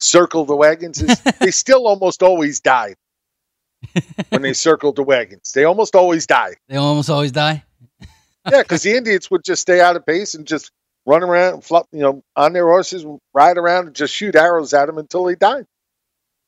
[0.00, 2.94] circle the wagons is they still almost always die
[4.28, 5.52] when they circled the wagons.
[5.52, 6.54] They almost always die.
[6.68, 7.64] They almost always die.
[8.50, 10.72] Yeah, because the Indians would just stay out of pace and just
[11.06, 14.72] run around, and flop, you know, on their horses, ride around, and just shoot arrows
[14.74, 15.66] at them until they died.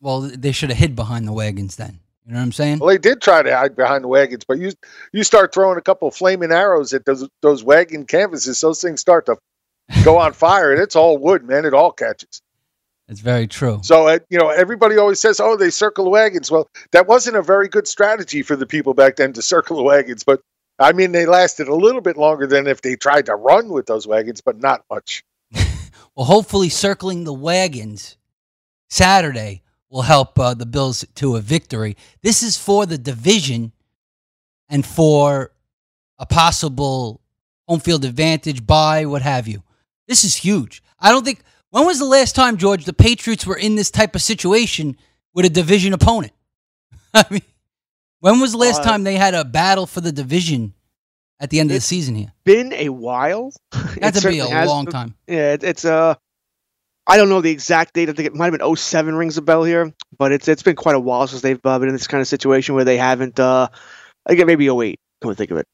[0.01, 2.01] Well, they should have hid behind the wagons then.
[2.27, 2.79] You know what I'm saying?
[2.79, 4.73] Well, they did try to hide behind the wagons, but you
[5.12, 9.01] you start throwing a couple of flaming arrows at those those wagon canvases, those things
[9.01, 9.37] start to
[10.05, 11.66] go on fire, and it's all wood, man.
[11.66, 12.40] It all catches.
[13.09, 13.81] It's very true.
[13.83, 16.51] So, uh, you know, everybody always says, oh, they circle the wagons.
[16.51, 19.83] Well, that wasn't a very good strategy for the people back then to circle the
[19.83, 20.25] wagons.
[20.25, 20.40] But
[20.79, 23.87] I mean, they lasted a little bit longer than if they tried to run with
[23.87, 25.25] those wagons, but not much.
[26.17, 28.17] Well, hopefully, circling the wagons
[28.88, 31.97] Saturday will help uh, the Bills to a victory.
[32.23, 33.73] This is for the division
[34.69, 35.51] and for
[36.19, 37.21] a possible
[37.67, 39.64] home field advantage, buy, what have you.
[40.07, 40.83] This is huge.
[41.01, 41.43] I don't think.
[41.75, 44.97] When was the last time, George, the Patriots were in this type of situation
[45.35, 46.33] with a division opponent?
[47.15, 47.43] I mean,
[48.21, 50.75] when was the last Uh, time they had a battle for the division
[51.41, 52.33] at the end of the season here?
[52.45, 53.53] Been a while.
[53.97, 55.17] It to be a has long time.
[55.27, 56.15] Yeah, it, it's uh,
[57.09, 58.09] I don't know the exact date.
[58.09, 60.77] I think it might have been 07 rings a bell here, but it's it's been
[60.77, 63.41] quite a while since they've uh, been in this kind of situation where they haven't.
[63.41, 63.67] Uh,
[64.25, 65.01] I think maybe 08.
[65.23, 65.67] Come to think of it,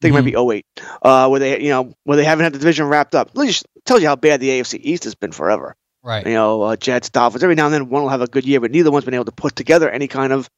[0.00, 0.66] I think it might be 08.
[1.02, 3.36] Uh, where they you know where they haven't had the division wrapped up.
[3.36, 5.76] Me just tell you how bad the AFC East has been forever.
[6.02, 6.26] Right.
[6.26, 7.42] You know, uh, Jets, Dolphins.
[7.42, 9.26] Every now and then one will have a good year, but neither one's been able
[9.26, 10.48] to put together any kind of.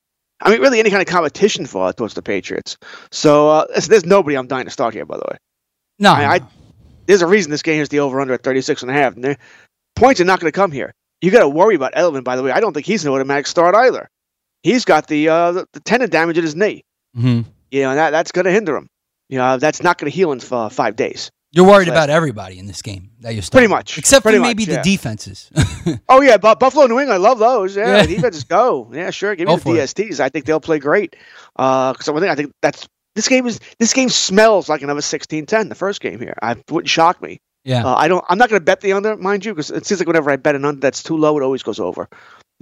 [0.41, 2.77] I mean, really, any kind of competition for towards the Patriots.
[3.11, 5.37] So uh, there's, there's nobody I'm dying to start here, by the way.
[5.99, 6.41] No, I, I
[7.07, 9.17] there's a reason this game is the over under at 36 and a half.
[9.17, 9.37] And
[9.97, 10.95] points are not going to come here.
[11.21, 12.51] You got to worry about Edelman, by the way.
[12.51, 14.09] I don't think he's an automatic start either.
[14.63, 16.85] He's got the uh, the, tendon damage in his knee.
[17.17, 17.45] Mhm.
[17.71, 18.89] You know, and that, that's going to hinder him.
[19.33, 21.31] You know, that's not going to heal in uh, five days.
[21.53, 23.67] You're worried about everybody in this game that you're starting.
[23.69, 23.97] Pretty much.
[23.97, 24.83] Except Pretty for maybe much, the yeah.
[24.83, 25.51] defenses.
[26.09, 27.75] Oh yeah, but Buffalo, New England, I love those.
[27.75, 28.07] Yeah, Yeah.
[28.07, 28.91] defenses go.
[28.93, 29.35] Yeah, sure.
[29.35, 29.81] Give me Go the for it.
[29.81, 30.21] DSTs.
[30.21, 31.17] I think they'll play great.
[31.57, 35.71] Because one thing I think that's this game is this game smells like another 16-10,
[35.71, 36.35] the first game here.
[36.43, 37.41] I wouldn't shock me.
[37.65, 37.85] Yeah.
[37.87, 38.25] Uh, I don't.
[38.29, 40.37] I'm not going to bet the under, mind you, because it seems like whenever I
[40.37, 42.09] bet an under that's too low, it always goes over.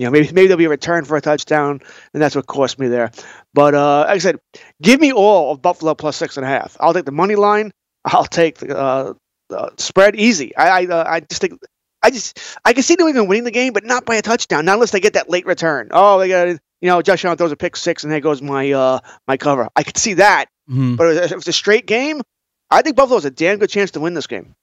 [0.00, 1.82] You know, maybe maybe there'll be a return for a touchdown,
[2.14, 3.10] and that's what cost me there.
[3.52, 4.38] But uh, like I said,
[4.80, 6.74] give me all of Buffalo plus six and a half.
[6.80, 7.70] I'll take the money line.
[8.06, 9.12] I'll take the, uh,
[9.50, 10.56] the spread easy.
[10.56, 11.60] I I, uh, I just think
[12.02, 14.64] I just I can see New England winning the game, but not by a touchdown.
[14.64, 15.88] Not unless they get that late return.
[15.90, 18.72] Oh, they got you know Josh Allen throws a pick six, and there goes my
[18.72, 19.68] uh my cover.
[19.76, 20.96] I could see that, Mhm.
[20.96, 22.22] but if it's a straight game,
[22.70, 24.54] I think Buffalo has a damn good chance to win this game.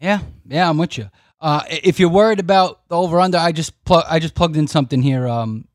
[0.00, 1.08] Yeah, yeah, I'm with you.
[1.44, 4.66] Uh, if you're worried about the over under, I just plug I just plugged in
[4.66, 5.28] something here.
[5.28, 5.68] Um,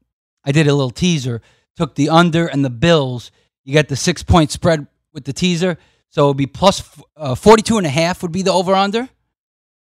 [0.44, 1.44] I did a little teaser.
[1.76, 3.30] Took the under and the Bills.
[3.66, 5.78] You get the six point spread with the teaser,
[6.10, 9.08] so it'd be plus uh, 42 and a half would be the over under.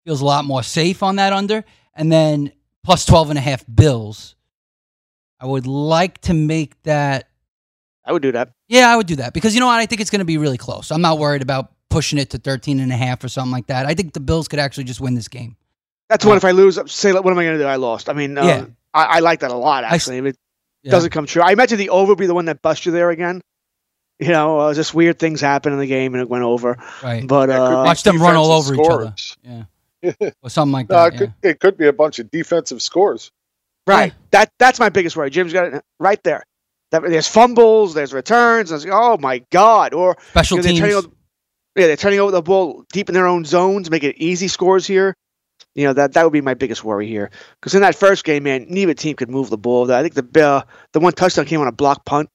[0.05, 2.51] Feels a lot more safe on that under, and then
[2.83, 4.35] plus 12 and a half Bills.
[5.39, 7.29] I would like to make that.
[8.05, 8.51] I would do that.
[8.67, 9.79] Yeah, I would do that because you know what?
[9.79, 10.91] I think it's going to be really close.
[10.91, 13.87] I'm not worried about pushing it to 13 and a half or something like that.
[13.87, 15.57] I think the Bills could actually just win this game.
[16.09, 16.37] That's one.
[16.37, 17.67] If I lose, say, what am I going to do?
[17.69, 18.09] I lost.
[18.09, 18.67] I mean, uh, Yeah.
[18.95, 19.85] I, I like that a lot.
[19.85, 20.37] I s- Actually, if it
[20.83, 20.91] Yeah.
[20.93, 23.11] doesn't come true, I imagine the over would be the one that busts you there
[23.11, 23.41] again.
[24.19, 26.79] You know, uh, just weird things happen in the game and it went over.
[27.03, 27.27] Right.
[27.27, 29.65] But Yeah, it could uh, Watch them run all over defensive each other.
[30.03, 30.31] Yeah.
[30.43, 31.15] Or something like No, that.
[31.15, 33.31] it, could, it could be a bunch of defensive scores.
[33.87, 35.31] right, that that's my biggest worry.
[35.31, 36.45] Jim's got it right there.
[36.93, 38.71] That, there's fumbles, there's returns.
[38.71, 39.93] There's, oh my god!
[39.95, 41.05] Or Special you know, they're turning teams.
[41.07, 41.15] over,
[41.75, 44.87] yeah, they're turning over the ball deep in their own zones, making it easy scores
[44.87, 45.15] here.
[45.77, 47.31] You know that that would be my biggest worry here.
[47.61, 49.93] Because in that first game, man, neither team could move the ball.
[49.93, 50.63] I think the uh,
[50.93, 52.31] the one touchdown came on a block punt.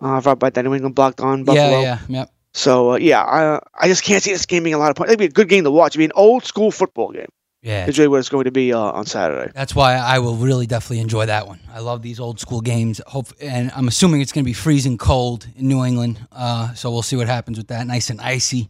[0.00, 1.80] Uh, if I bet that New England blocked on Buffalo.
[1.80, 2.30] Yeah, yeah, yep.
[2.52, 5.10] So uh, yeah, I I just can't see this game being a lot of points.
[5.10, 5.92] It'd be a good game to watch.
[5.92, 7.26] It'd be an old school football game.
[7.60, 7.86] Yeah.
[7.86, 9.50] It's really what it's going to be uh, on Saturday.
[9.52, 11.60] That's why I will really definitely enjoy that one.
[11.72, 13.00] I love these old school games.
[13.06, 16.24] Hope, and I'm assuming it's going to be freezing cold in New England.
[16.30, 17.86] Uh, so we'll see what happens with that.
[17.86, 18.68] Nice and icy.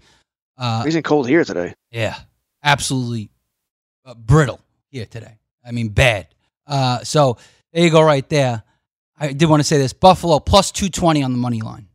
[0.56, 1.74] Uh, Freezing cold here today.
[1.90, 2.16] Yeah,
[2.62, 3.30] absolutely
[4.04, 5.38] uh, brittle here today.
[5.64, 6.28] I mean, bad.
[6.66, 7.38] Uh, so
[7.72, 8.62] there you go, right there.
[9.18, 11.88] I did want to say this: Buffalo plus two twenty on the money line.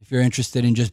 [0.00, 0.92] If you're interested in just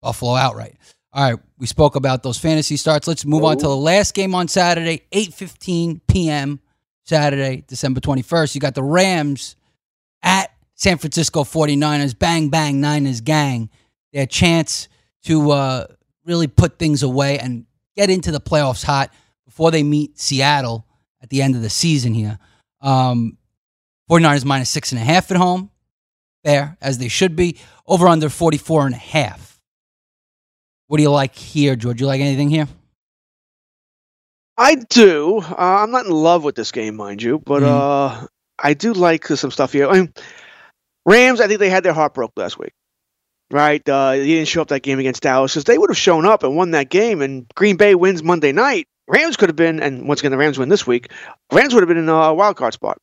[0.00, 0.76] Buffalo outright.
[1.12, 3.08] All right, we spoke about those fantasy starts.
[3.08, 6.60] Let's move on to the last game on Saturday, eight fifteen p.m.
[7.04, 8.54] Saturday, December twenty first.
[8.54, 9.56] You got the Rams
[10.22, 12.16] at San Francisco 49ers.
[12.18, 13.70] Bang bang Niners gang.
[14.12, 14.88] Their chance
[15.24, 15.86] to uh,
[16.24, 19.12] really put things away and get into the playoffs hot
[19.50, 20.86] before they meet Seattle
[21.20, 22.38] at the end of the season here.
[22.80, 23.36] Um,
[24.08, 25.70] 49ers minus six and a half at home.
[26.44, 27.58] Fair, as they should be.
[27.84, 29.58] Over under 44 and a half.
[30.86, 32.00] What do you like here, George?
[32.00, 32.68] You like anything here?
[34.56, 35.38] I do.
[35.38, 39.26] Uh, I'm not in love with this game, mind you, but uh, I do like
[39.26, 39.88] some stuff here.
[39.88, 40.14] I mean,
[41.04, 42.72] Rams, I think they had their heart broke last week,
[43.50, 43.86] right?
[43.88, 46.44] Uh, they didn't show up that game against Dallas because they would have shown up
[46.44, 48.86] and won that game, and Green Bay wins Monday night.
[49.10, 51.10] Rams could have been, and once again, the Rams win this week.
[51.52, 52.98] Rams would have been in a wild card spot.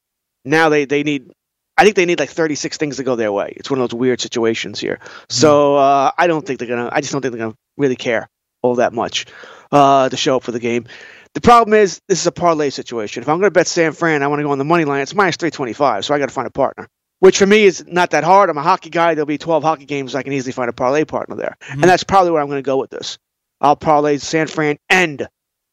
[0.45, 1.31] Now they they need.
[1.79, 3.53] I think they need like 36 things to go their way.
[3.55, 4.99] It's one of those weird situations here.
[5.29, 6.89] So uh, I don't think they're gonna.
[6.91, 8.29] I just don't think they're gonna really care
[8.61, 9.27] all that much
[9.71, 10.87] uh, to show up for the game.
[11.33, 13.21] The problem is this is a parlay situation.
[13.21, 15.01] If I'm going to bet San Fran, I want to go on the money line.
[15.01, 16.87] It's minus 325, so I got to find a partner.
[17.19, 18.49] Which for me is not that hard.
[18.49, 19.13] I'm a hockey guy.
[19.13, 20.15] There'll be 12 hockey games.
[20.15, 22.63] I can easily find a parlay partner there, and that's probably where I'm going to
[22.63, 23.17] go with this.
[23.61, 25.27] I'll parlay San Fran and,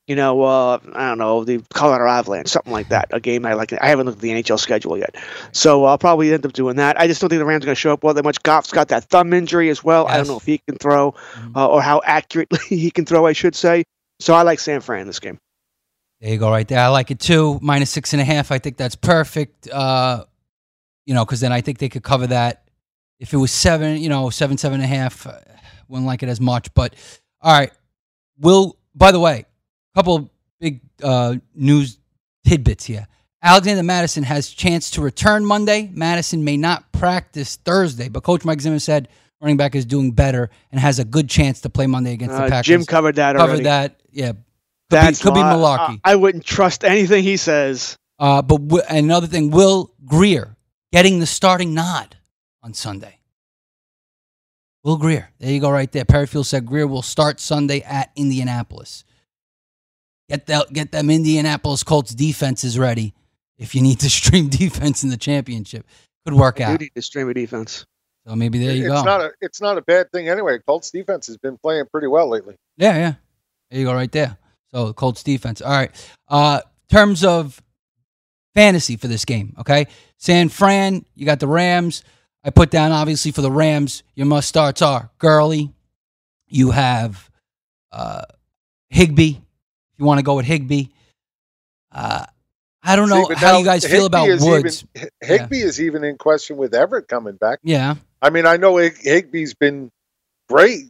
[0.07, 3.09] you know, uh, I don't know, the Colorado Avalanche, something like that.
[3.13, 3.73] A game I like.
[3.73, 5.17] I haven't looked at the NHL schedule yet,
[5.53, 7.01] so I'll probably end up doing that.
[7.01, 8.43] I just don't think the Rams are going to show up well that much.
[8.43, 10.07] Goff's got that thumb injury as well.
[10.07, 11.15] I don't know if he can throw
[11.57, 13.85] uh, or how accurately he can throw, I should say.
[14.21, 15.39] So I like San Fran in this game.
[16.21, 16.81] There you go, right there.
[16.81, 17.59] I like it too.
[17.63, 18.53] Minus six and a half.
[18.53, 19.69] I think that's perfect.
[19.71, 20.25] Uh,
[21.07, 22.69] you know, because then I think they could cover that.
[23.21, 25.39] If it was seven, you know, seven, seven and a half, uh,
[25.89, 26.73] wouldn't like it as much.
[26.75, 26.95] But
[27.41, 27.73] all right,
[28.39, 28.77] will.
[28.95, 29.45] By the way,
[29.95, 30.31] couple
[30.61, 31.99] big uh, news
[32.47, 33.07] tidbits here.
[33.43, 35.91] Alexander Mattison has chance to return Monday.
[35.93, 39.09] Mattison may not practice Thursday, but Coach Mike Zimmer said
[39.41, 42.45] running back is doing better and has a good chance to play Monday against the
[42.45, 42.67] Uh, Packers.
[42.67, 43.65] Jim covered that Covered already.
[43.65, 44.01] that.
[44.11, 44.29] Yeah.
[44.33, 44.39] Could
[44.89, 46.01] That's be, could be why malarkey.
[46.05, 47.97] I, I wouldn't trust anything he says.
[48.19, 50.57] Uh, but w- another thing, Will Grier
[50.93, 52.17] getting the starting nod
[52.63, 53.19] on Sunday.
[54.85, 56.05] Will Grier, there you go, right there.
[56.05, 59.05] Perry Fewell said Grier will start Sunday at Indianapolis.
[60.29, 63.15] Get that, get them Indianapolis Colts defenses ready
[63.59, 65.87] if you need to stream defense in the championship.
[66.27, 66.81] Could work You out.
[66.81, 67.85] need to stream a defense.
[68.27, 69.05] So maybe there you it's go.
[69.05, 70.59] not a it's not a bad thing anyway.
[70.67, 72.57] Colts defense has been playing pretty well lately.
[72.79, 73.15] Yeah, yeah.
[73.71, 74.39] There you go, right there.
[74.73, 75.61] So Colts defense.
[75.61, 75.91] All right.
[76.27, 77.63] Uh, terms of
[78.55, 79.87] fantasy for this game, okay?
[80.19, 82.03] San Fran, you got the Rams.
[82.43, 85.73] I put down obviously for the Rams, your must starts are Gurley.
[86.47, 87.29] You have
[87.93, 88.23] uh,
[88.91, 89.44] Higbee, if
[89.99, 90.87] you want to go with Higbee.
[91.93, 92.27] Uh,
[92.83, 94.85] I don't know See, how now you guys feel about is Woods.
[94.95, 97.61] Even, Higbee is even in question with Everett coming back.
[97.63, 97.95] Yeah.
[98.21, 99.91] I mean, I know Higbee's been
[100.49, 100.89] great,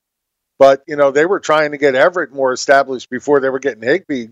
[0.59, 3.83] but you know they were trying to get Everett more established before they were getting
[3.83, 4.29] Higbee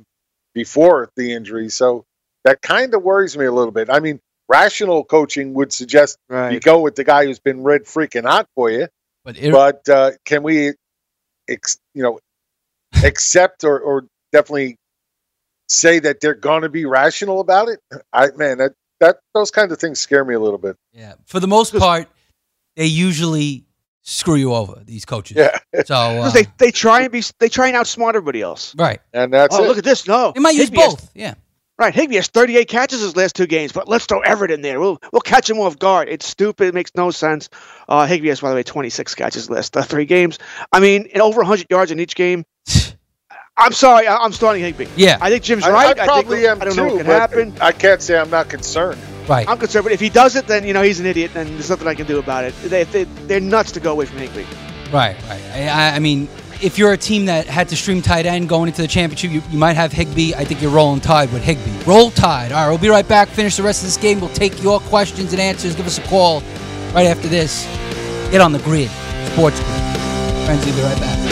[0.54, 1.68] before the injury.
[1.68, 2.04] So
[2.44, 3.90] that kind of worries me a little bit.
[3.90, 8.24] I mean, rational coaching would suggest you go with the guy who's been red freaking
[8.24, 8.88] hot for you.
[9.24, 10.72] But, it, but uh, can we,
[11.48, 12.18] ex, you know,
[13.04, 14.78] accept or, or definitely
[15.68, 17.80] say that they're going to be rational about it?
[18.12, 20.76] I man, that that those kinds of things scare me a little bit.
[20.92, 22.08] Yeah, for the most part,
[22.76, 23.64] they usually
[24.02, 24.82] screw you over.
[24.84, 25.36] These coaches.
[25.36, 25.58] Yeah.
[25.84, 28.74] So uh, they they try and be they try and outsmart everybody else.
[28.76, 29.00] right.
[29.12, 29.68] And that's oh, it.
[29.68, 30.06] look at this!
[30.06, 31.10] No, They might use Higbee has- both.
[31.14, 31.34] Yeah.
[31.78, 34.78] Right, Higbee has 38 catches his last two games, but let's throw Everett in there.
[34.78, 36.08] We'll we'll catch him off guard.
[36.08, 36.68] It's stupid.
[36.68, 37.48] It makes no sense.
[37.88, 40.38] Uh, Higbee has, by the way, 26 catches last uh, three games.
[40.70, 42.44] I mean, in over 100 yards in each game.
[43.56, 44.86] I'm sorry, I, I'm starting Higbee.
[44.96, 45.18] Yeah.
[45.20, 45.98] I think Jim's right.
[45.98, 47.54] I probably think, am I don't too, know what can happen?
[47.60, 49.00] I can't say I'm not concerned.
[49.28, 49.46] Right.
[49.48, 51.68] I'm concerned, but if he does it, then you know he's an idiot, and there's
[51.70, 52.54] nothing I can do about it.
[52.62, 54.44] They, they, they're nuts to go away from Higbee.
[54.92, 55.42] Right, right.
[55.52, 56.28] I, I- I mean,
[56.62, 59.42] if you're a team that had to stream tight end going into the championship, you,
[59.50, 60.34] you might have Higbee.
[60.34, 61.84] I think you're rolling tide with Higbee.
[61.84, 62.52] Roll tide.
[62.52, 63.28] All right, we'll be right back.
[63.28, 64.18] Finish the rest of this game.
[64.20, 65.76] We'll take your questions and answers.
[65.76, 66.40] Give us a call
[66.94, 67.64] right after this.
[68.30, 68.90] Get on the grid.
[69.32, 70.46] Sports grid.
[70.46, 71.31] Friends, we'll be right back.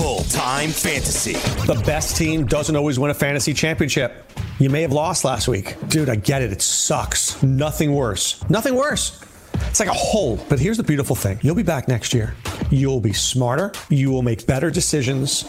[0.00, 1.34] Full time fantasy.
[1.66, 4.32] The best team doesn't always win a fantasy championship.
[4.58, 5.76] You may have lost last week.
[5.88, 6.50] Dude, I get it.
[6.50, 7.42] It sucks.
[7.42, 8.42] Nothing worse.
[8.48, 9.22] Nothing worse.
[9.68, 10.38] It's like a hole.
[10.48, 12.34] But here's the beautiful thing you'll be back next year.
[12.70, 13.72] You'll be smarter.
[13.90, 15.44] You will make better decisions.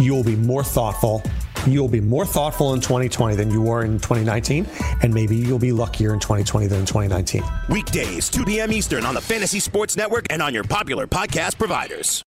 [0.00, 1.22] You will be more thoughtful.
[1.64, 4.66] You'll be more thoughtful in 2020 than you were in 2019.
[5.04, 7.44] And maybe you'll be luckier in 2020 than in 2019.
[7.68, 8.72] Weekdays, 2 p.m.
[8.72, 12.24] Eastern on the Fantasy Sports Network and on your popular podcast providers.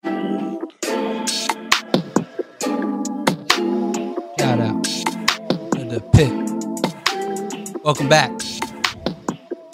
[5.98, 7.82] The pit.
[7.84, 8.30] Welcome back.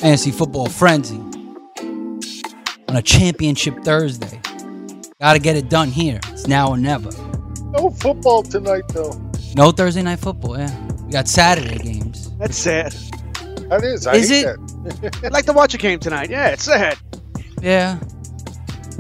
[0.01, 1.19] Fantasy Football Frenzy
[2.89, 4.41] on a championship Thursday.
[5.21, 6.21] Got to get it done here.
[6.29, 7.11] It's now or never.
[7.71, 9.13] No football tonight, though.
[9.55, 10.59] No Thursday night football.
[10.59, 12.31] Yeah, we got Saturday games.
[12.39, 12.93] That's sad.
[13.69, 14.07] That is.
[14.07, 14.59] I Is hate it?
[14.85, 15.21] that.
[15.25, 16.31] I'd like to watch a game tonight.
[16.31, 16.99] Yeah, it's sad.
[17.63, 17.99] Yeah,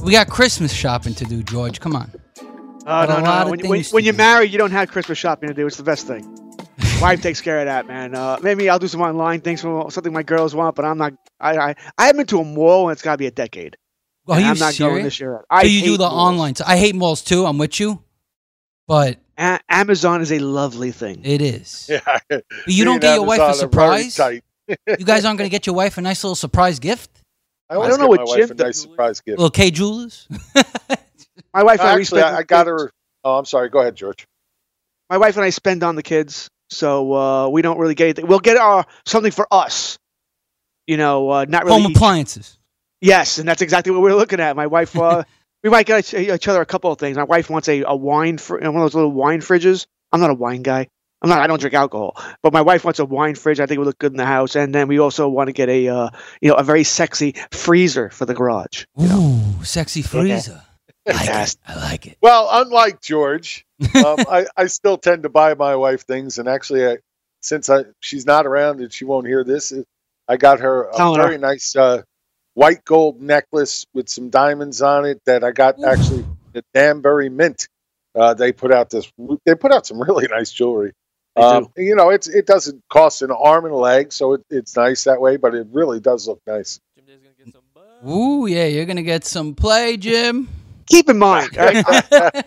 [0.02, 1.42] we got Christmas shopping to do.
[1.42, 2.10] George, come on.
[2.86, 3.50] Oh, no, no.
[3.50, 5.66] When, when, when you're married, you don't have Christmas shopping to do.
[5.66, 6.33] It's the best thing.
[7.00, 8.14] Wife takes care of that, man.
[8.14, 11.12] Uh, maybe I'll do some online things for something my girls want, but I'm not.
[11.38, 13.76] I I, I haven't been to a mall, and it's got to be a decade.
[14.26, 14.92] Are And you I'm not serious?
[14.94, 15.40] going this year.
[15.42, 16.14] So I you do the malls.
[16.32, 16.54] online.
[16.54, 17.44] So I hate malls too.
[17.44, 18.02] I'm with you,
[18.88, 21.20] but A- Amazon is a lovely thing.
[21.24, 21.90] it is.
[22.06, 22.18] Yeah.
[22.30, 24.18] But you don't get your wife a surprise.
[24.98, 27.10] You guys aren't going to get your wife a nice little surprise gift.
[27.68, 29.36] I, always don't know get what my wife Jim a nice surprise gift.
[29.38, 30.26] Little Kay Jewelers.
[31.52, 32.90] My wife and I Actually, I, I got her.
[33.24, 33.68] Oh, I'm sorry.
[33.68, 34.26] Go ahead, George.
[35.10, 38.26] my wife and I spend on the kids, so uh, we don't really get anything.
[38.26, 39.98] We'll get our something for us.
[40.86, 41.82] You know, uh, not really.
[41.82, 42.58] Home appliances.
[43.00, 44.56] Yes, and that's exactly what we're looking at.
[44.56, 45.24] My wife, uh,
[45.62, 47.16] we might get each other a couple of things.
[47.16, 49.86] My wife wants a, a wine, fr- one of those little wine fridges.
[50.12, 50.88] I'm not a wine guy.
[51.22, 51.40] I'm not.
[51.40, 52.22] I don't drink alcohol.
[52.42, 53.58] But my wife wants a wine fridge.
[53.58, 54.56] I think it would look good in the house.
[54.56, 56.10] And then we also want to get a, uh,
[56.42, 58.84] you know, a very sexy freezer for the garage.
[59.00, 60.62] Ooh, sexy freezer.
[61.06, 61.56] I like it.
[61.66, 62.18] I like it.
[62.22, 63.90] Well, unlike George, um,
[64.28, 66.96] I, I still tend to buy my wife things, and actually, I,
[67.42, 69.86] since I she's not around and she won't hear this, it-
[70.26, 71.22] I got her a Tell her.
[71.22, 72.00] very nice uh,
[72.54, 76.24] white gold necklace with some diamonds on it that I got actually
[76.54, 77.68] at Danbury Mint.
[78.14, 79.12] Uh, they put out this.
[79.44, 80.92] They put out some really nice jewelry.
[81.36, 84.74] Um, you know, it's it doesn't cost an arm and a leg, so it, it's
[84.76, 85.36] nice that way.
[85.36, 86.80] But it really does look nice.
[88.08, 90.48] Ooh, yeah, you're going to get some play, Jim.
[90.88, 91.64] Keep in mind, all
[92.12, 92.44] right,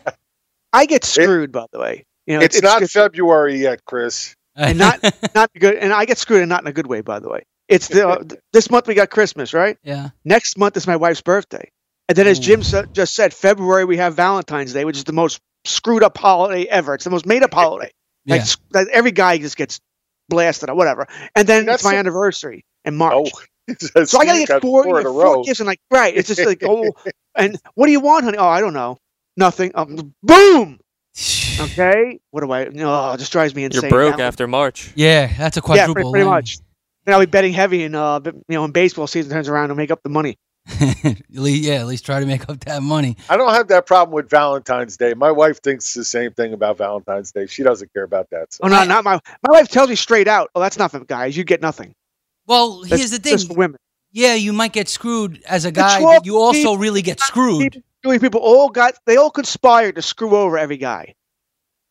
[0.74, 1.52] I get screwed.
[1.52, 4.36] by the way, you know, it's, not February yet, Chris.
[4.56, 5.00] and not
[5.36, 5.76] not good.
[5.76, 7.44] And I get screwed, and not in a good way, by the way.
[7.68, 8.24] It's the, uh,
[8.54, 9.78] this month we got Christmas, right?
[9.84, 10.10] Yeah.
[10.26, 11.70] Next month is my wife's birthday,
[12.10, 15.14] and then as Jim sa- just said, February we have Valentine's Day, which is the
[15.14, 16.94] most screwed up holiday ever.
[16.96, 17.92] It's the most made up holiday.
[18.26, 18.44] Like, Yeah.
[18.44, 19.80] s- like every guy just gets
[20.30, 21.08] blasted or whatever.
[21.36, 23.30] And then That's it's my the- anniversary in March.
[23.80, 25.44] so So I gotta get got four, four in a four row.
[25.44, 26.16] gifts and like right.
[26.16, 26.92] It's just like oh,
[27.36, 28.38] and what do you want, honey?
[28.38, 28.98] Oh, I don't know,
[29.36, 29.72] nothing.
[29.76, 30.80] Um, boom.
[31.60, 32.66] Okay, what do I?
[32.66, 33.82] No, it just drives me insane.
[33.82, 34.26] You're broke now.
[34.28, 34.92] after March.
[34.94, 36.60] Yeah, that's a Yeah, pretty, pretty much.
[37.08, 39.76] And I'll be betting heavy in uh, you know, when baseball season turns around to
[39.76, 40.38] make up the money.
[41.30, 43.18] Yeah, at least try to make up that money.
[43.30, 45.14] I don't have that problem with Valentine's Day.
[45.14, 47.46] My wife thinks the same thing about Valentine's Day.
[47.48, 48.54] She doesn't care about that.
[48.54, 48.62] So.
[48.64, 50.50] Oh no, not my my wife tells me straight out.
[50.56, 51.38] Oh, that's nothing, guys.
[51.38, 51.94] You get nothing.
[52.48, 53.34] Well, That's here's the thing.
[53.34, 53.78] just for women.
[54.12, 57.84] Yeah, you might get screwed as a guy, but you also really get screwed.
[58.04, 61.16] Doing people all got they all conspired to screw over every guy.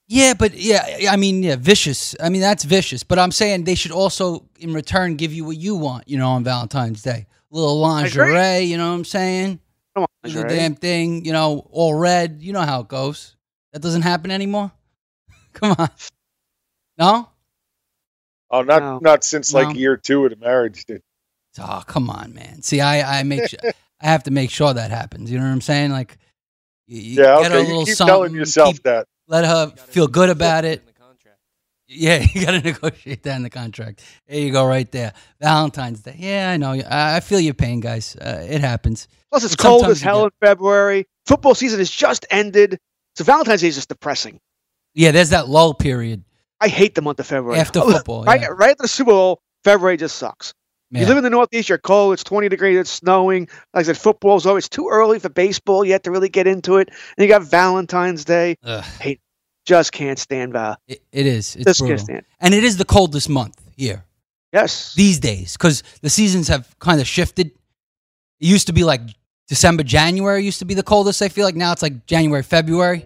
[0.08, 2.14] Yeah, but yeah, I mean, yeah, vicious.
[2.20, 3.02] I mean, that's vicious.
[3.02, 6.08] But I'm saying they should also, in return, give you what you want.
[6.08, 8.60] You know, on Valentine's Day, a little lingerie.
[8.60, 9.60] You know what I'm saying?
[9.94, 11.24] Come on, the damn thing.
[11.24, 12.38] You know, all red.
[12.40, 13.36] You know how it goes.
[13.72, 14.70] That doesn't happen anymore.
[15.52, 15.88] Come on.
[16.98, 17.28] No.
[18.50, 18.98] Oh, not No.
[19.02, 19.74] not since like No.
[19.74, 20.84] year two of the marriage.
[20.86, 21.02] dude.
[21.58, 22.62] Oh, come on, man.
[22.62, 23.58] See, I I make sure
[24.00, 25.30] I have to make sure that happens.
[25.30, 25.90] You know what I'm saying?
[25.90, 26.18] Like,
[26.86, 27.72] you, you Yeah, get her a okay.
[27.78, 29.06] You keep telling yourself keep- that.
[29.26, 30.82] let her feel good about it.
[31.88, 34.02] Yeah, you got to negotiate that in the contract.
[34.26, 35.12] There you go, right there.
[35.40, 36.16] Valentine's Day.
[36.18, 36.72] Yeah, I know.
[36.72, 38.16] I I feel your pain, guys.
[38.16, 39.06] Uh, it happens.
[39.30, 41.06] Plus, it's But cold as hell in February.
[41.26, 42.78] Football season has just ended,
[43.14, 44.40] so Valentine's Day is just depressing.
[44.94, 46.24] Yeah, there's that lull period.
[46.60, 47.58] I hate the month of February.
[47.58, 48.48] After football, right, yeah.
[48.48, 50.54] right after the Super Bowl, February just sucks.
[50.90, 53.48] You live in the Northeast, you're cold, it's 20 degrees, it's snowing.
[53.74, 54.56] Like I said, football's over.
[54.56, 56.88] It's too early for baseball yet to really get into it.
[56.88, 58.56] And you got Valentine's Day.
[58.62, 58.82] Ugh.
[59.00, 59.20] Hate,
[59.66, 60.78] just can't stand Val.
[60.86, 61.56] It, it is.
[61.56, 62.22] It's Just can't stand.
[62.40, 64.04] And it is the coldest month here
[64.52, 64.94] Yes.
[64.94, 67.48] these days because the seasons have kind of shifted.
[67.48, 69.00] It used to be like
[69.48, 71.20] December, January used to be the coldest.
[71.20, 73.04] I feel like now it's like January, February.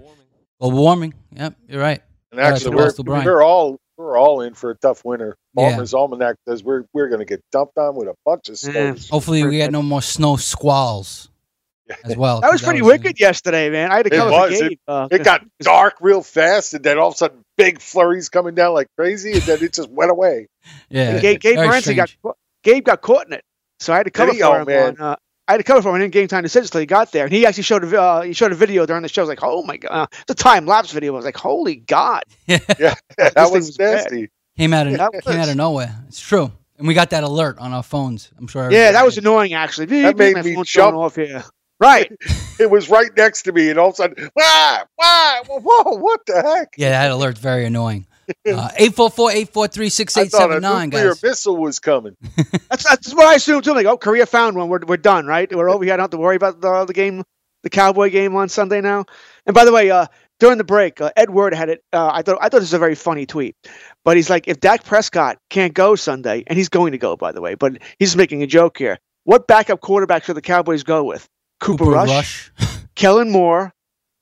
[0.61, 1.15] Global warming.
[1.33, 2.03] Yep, you're right.
[2.33, 2.93] And actually, we're,
[3.25, 5.37] we're all we're all in for a tough winter.
[5.57, 5.85] Yeah.
[5.93, 8.95] Almanac says we're we're going to get dumped on with a bunch of snow.
[9.11, 11.29] Hopefully, we get no more snow squalls
[12.05, 12.41] as well.
[12.41, 13.91] That was pretty wicked yesterday, man.
[13.91, 14.59] I had to It cover was.
[14.59, 14.79] for It, Gabe.
[14.87, 18.55] uh, it got dark real fast, and then all of a sudden, big flurries coming
[18.55, 20.47] down like crazy, and then it just went away.
[20.89, 22.15] Yeah, And Gabe, Gabe very Morency got
[22.63, 23.43] Gabe got caught in it,
[23.81, 24.39] so I had to cover he?
[24.39, 24.67] for Oh, him.
[24.67, 24.97] man.
[25.01, 25.17] On, uh,
[25.51, 25.97] I had to cover for him.
[25.97, 28.21] I didn't game time decisions until he got there, and he actually showed a uh,
[28.23, 29.23] he showed a video during the show.
[29.23, 31.13] I was like, oh my god, uh, the time lapse video.
[31.15, 33.95] I was like, holy god, yeah, that thing was was bad.
[33.95, 34.31] nasty.
[34.57, 35.93] Came out of That came out of nowhere.
[36.07, 38.31] It's true, and we got that alert on our phones.
[38.39, 38.71] I'm sure.
[38.71, 39.87] yeah, that everybody was annoying actually.
[39.87, 40.97] That Beep, made my me phone's jump.
[40.97, 41.43] off here.
[41.81, 42.13] Right,
[42.61, 46.21] It was right next to me, and all of a sudden, wah, wah, whoa, what
[46.27, 46.75] the heck?
[46.77, 48.07] Yeah, that alert's very annoying.
[48.47, 51.23] Uh, 844-843-6879, I thought a nuclear guys.
[51.23, 52.17] missile was coming.
[52.71, 53.75] that's that's what I assumed too.
[53.75, 54.69] Like, oh, Korea found one.
[54.69, 55.55] We're we're done, right?
[55.55, 55.95] We're over here.
[55.95, 57.25] I don't have to worry about the the game,
[57.63, 59.05] the Cowboy game on Sunday now.
[59.47, 60.07] And by the way, uh,
[60.39, 61.83] during the break, uh, Ed Word had it.
[61.93, 63.57] Uh, I thought I thought this was a very funny tweet,
[64.05, 67.33] but he's like, if Dak Prescott can't go Sunday, and he's going to go, by
[67.33, 68.99] the way, but he's making a joke here.
[69.25, 71.29] What backup quarterback should the Cowboys go with?
[71.61, 72.53] Cooper, Cooper Rush, Rush.
[72.97, 73.73] Kellen Moore,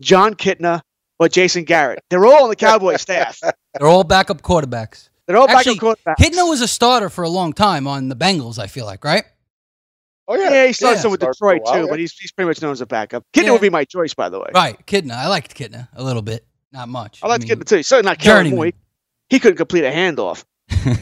[0.02, 0.80] Jon Kitna,
[1.18, 2.00] or Jason Garrett.
[2.10, 3.40] They're all on the Cowboys staff.
[3.78, 5.08] They're all backup quarterbacks.
[5.26, 6.16] They're all Actually, backup quarterbacks.
[6.24, 9.24] Kitna was a starter for a long time on the Bengals, I feel like, right?
[10.26, 11.02] Oh yeah, Yeah, he started Yeah.
[11.02, 11.86] some with Started Detroit while, too, yeah.
[11.90, 13.24] but he's he's pretty much known as a backup.
[13.34, 13.52] Kitna Yeah.
[13.52, 14.48] would be my choice, by the way.
[14.54, 15.12] Right, Kitna.
[15.12, 16.46] I liked Kitna a little bit.
[16.72, 17.20] Not much.
[17.22, 17.82] I like mean, Kitna too.
[17.82, 18.50] Certainly not Kellen.
[18.54, 18.66] Moore.
[18.66, 18.74] He,
[19.30, 20.44] he couldn't complete a handoff.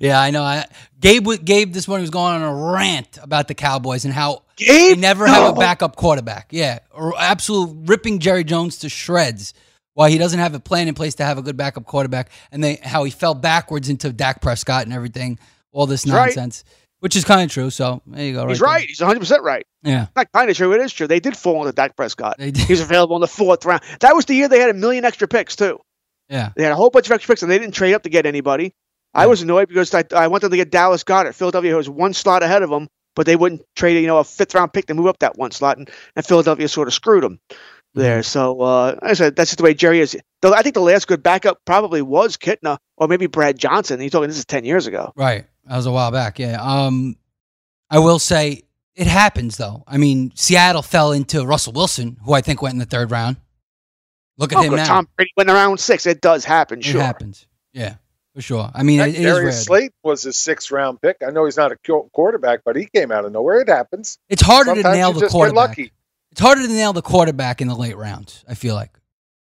[0.00, 0.42] yeah, I know.
[0.42, 0.66] I,
[0.98, 4.64] Gabe Gabe this morning was going on a rant about the Cowboys and how they
[4.66, 6.48] Gabe, never have a backup quarterback.
[6.50, 9.54] Yeah, or absolute ripping Jerry Jones to shreds.
[9.94, 12.62] Why he doesn't have a plan in place to have a good backup quarterback, and
[12.62, 15.38] they how he fell backwards into Dak Prescott and everything,
[15.72, 16.26] all this He's right.
[16.26, 16.64] nonsense,
[17.00, 17.70] which is kind of true.
[17.70, 18.46] So there you go.
[18.48, 18.68] He's there.
[18.68, 18.86] right.
[18.86, 19.66] He's 100 percent right.
[19.82, 20.72] Yeah, Not kind of true.
[20.74, 21.06] It is true.
[21.06, 22.36] They did fall into Dak Prescott.
[22.38, 22.52] They.
[22.54, 23.82] He was available in the fourth round.
[24.00, 25.80] That was the year they had a million extra picks too.
[26.30, 26.50] Yeah.
[26.56, 28.24] They had a whole bunch of extra picks, and they didn't trade up to get
[28.24, 28.72] anybody.
[29.12, 31.34] I was annoyed because I, I wanted to get Dallas Goedert.
[31.34, 34.54] Philadelphia was one slot ahead of them, but they wouldn't trade you know a fifth
[34.54, 37.40] round pick to move up that one slot, and, and Philadelphia sort of screwed them
[37.94, 38.22] there.
[38.22, 40.16] So uh, I said that's just the way Jerry is.
[40.42, 44.00] Though I think the last good backup probably was Kitna or maybe Brad Johnson.
[44.00, 45.12] He's talking this is ten years ago.
[45.16, 45.46] Right.
[45.64, 46.38] That was a while back.
[46.38, 46.60] Yeah.
[46.62, 47.16] Um,
[47.90, 48.62] I will say
[48.94, 49.82] it happens though.
[49.86, 53.38] I mean, Seattle fell into Russell Wilson, who I think went in the third round.
[54.40, 54.76] Look at Oh, him good.
[54.76, 54.86] now.
[54.86, 56.06] Tom Brady went around six.
[56.06, 56.80] It does happen.
[56.80, 56.90] Sure.
[56.90, 57.02] It Sure.
[57.02, 57.46] happens.
[57.72, 57.94] Yeah,
[58.34, 58.70] for sure.
[58.74, 59.52] I mean, it, it is Darius rare.
[59.52, 61.18] Slate was a sixth round pick.
[61.24, 63.60] I know he's not a qu- quarterback, but he came out of nowhere.
[63.60, 64.18] It happens.
[64.28, 65.68] It's harder to nail you the just get quarterback.
[65.68, 65.92] lucky.
[66.32, 68.44] It's harder to nail the quarterback in the late rounds.
[68.48, 68.90] I feel like.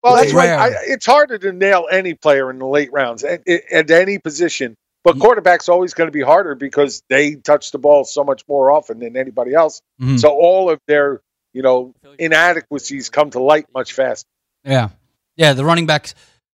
[0.03, 0.47] Well, It's that's right.
[0.47, 0.59] rare.
[0.59, 4.75] I, it's harder to nail any player in the late rounds at, at any position,
[5.05, 5.21] but Mm.
[5.21, 8.99] quarterback's always going to be harder because they touch the ball so much more often
[8.99, 9.83] than anybody else.
[10.01, 10.19] Mhm.
[10.19, 11.21] So all of their,
[11.53, 14.27] you know, inadequacies come to light much faster.
[14.65, 14.91] Yeah,
[15.37, 15.53] yeah.
[15.53, 16.15] The running backs.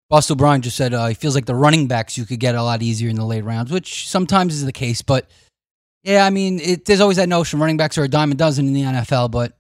[0.10, 2.62] Buster O'Brien just said uh, he feels like the running backs you could get a
[2.62, 5.02] lot easier in the late rounds, which sometimes is the case.
[5.02, 5.28] But
[6.04, 8.68] yeah, I mean, it, there's always that notion running backs are a dime a dozen
[8.68, 9.58] in the NFL, but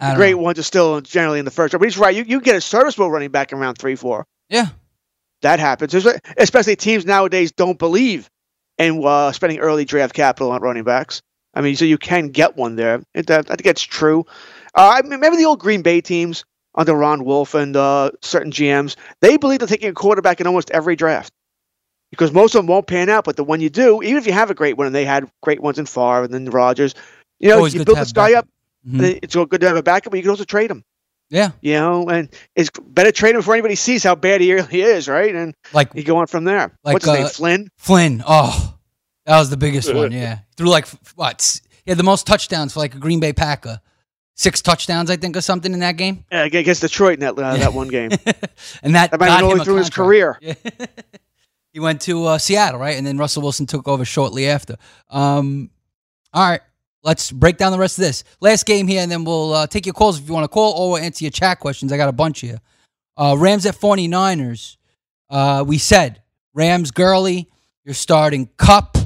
[0.00, 0.38] The great know.
[0.38, 1.80] ones are still generally in the first round.
[1.80, 2.16] But he's right.
[2.16, 4.24] You you get a serviceable running back in round three, four.
[4.48, 4.68] Yeah,
[5.42, 5.94] That happens.
[6.36, 8.28] Especially teams nowadays don't believe
[8.78, 11.22] in uh, spending early draft capital on running backs.
[11.54, 13.02] I mean, so you can get one there.
[13.14, 14.24] It, that, I think that's true.
[14.74, 16.44] Uh, I mean, remember the old Green Bay teams
[16.74, 18.96] under Ron Wolf and uh, certain GMs?
[19.20, 21.32] They believe in taking a quarterback in almost every draft
[22.10, 23.24] because most of them won't pan out.
[23.24, 25.30] But the one you do, even if you have a great one, and they had
[25.42, 26.94] great ones in Favre and then Rodgers,
[27.40, 28.44] you know, Always you build this guy backup.
[28.44, 28.48] up.
[28.88, 28.98] Mhm.
[29.04, 30.84] and It's good to have a backup, but you can also trade him.
[31.30, 31.50] yeah.
[31.62, 35.08] You know, and it's better trade him before anybody sees how bad he really is,
[35.08, 35.34] right?
[35.34, 36.72] And Like you go on from there.
[36.84, 37.24] Like, What's his name?
[37.24, 37.68] uh, Flynn.
[37.78, 38.24] Flynn.
[38.26, 38.74] Oh,
[39.26, 40.12] that was the biggest one.
[40.12, 41.60] Yeah, threw like f- what?
[41.84, 43.80] He had the most touchdowns for like a Green Bay Packer.
[44.36, 46.24] Six touchdowns, I think, or something in that game.
[46.30, 48.10] Yeah, against Detroit in that uh, that one game.
[48.82, 50.38] and that That might have been only through his career.
[51.74, 52.96] He went to uh, Seattle, right?
[52.96, 54.76] And then Russell Wilson took over shortly after.
[55.10, 55.70] Um,
[56.32, 56.60] all right,
[57.02, 58.22] let's break down the rest of this.
[58.40, 60.72] Last game here, and then we'll uh, take your calls if you want to call
[60.74, 61.92] or we'll answer your chat questions.
[61.92, 62.60] I got a bunch here.
[63.16, 64.76] Uh, Rams at 49ers.
[65.28, 66.22] Uh, we said
[66.54, 67.48] Rams Gurley,
[67.84, 68.96] you're starting Kupp.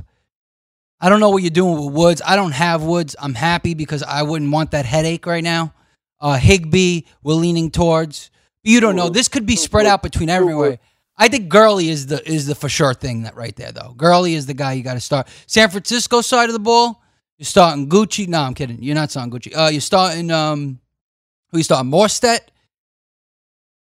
[1.00, 2.22] I don't know what you're doing with Woods.
[2.26, 3.14] I don't have Woods.
[3.20, 5.72] I'm happy because I wouldn't want that headache right now.
[6.20, 8.30] Uh, Higbee, we're leaning towards.
[8.64, 9.08] You don't know.
[9.08, 10.78] This could be spread out between everywhere.
[11.16, 13.92] I think Gurley is the is the for sure thing that right there though.
[13.96, 15.28] Gurley is the guy you got to start.
[15.46, 17.02] San Francisco side of the ball,
[17.38, 18.28] you're starting Gucci.
[18.28, 18.82] No, I'm kidding.
[18.82, 19.56] You're not starting Gucci.
[19.56, 20.80] Uh, you're starting um,
[21.50, 21.90] who you starting?
[21.90, 22.40] Mostert.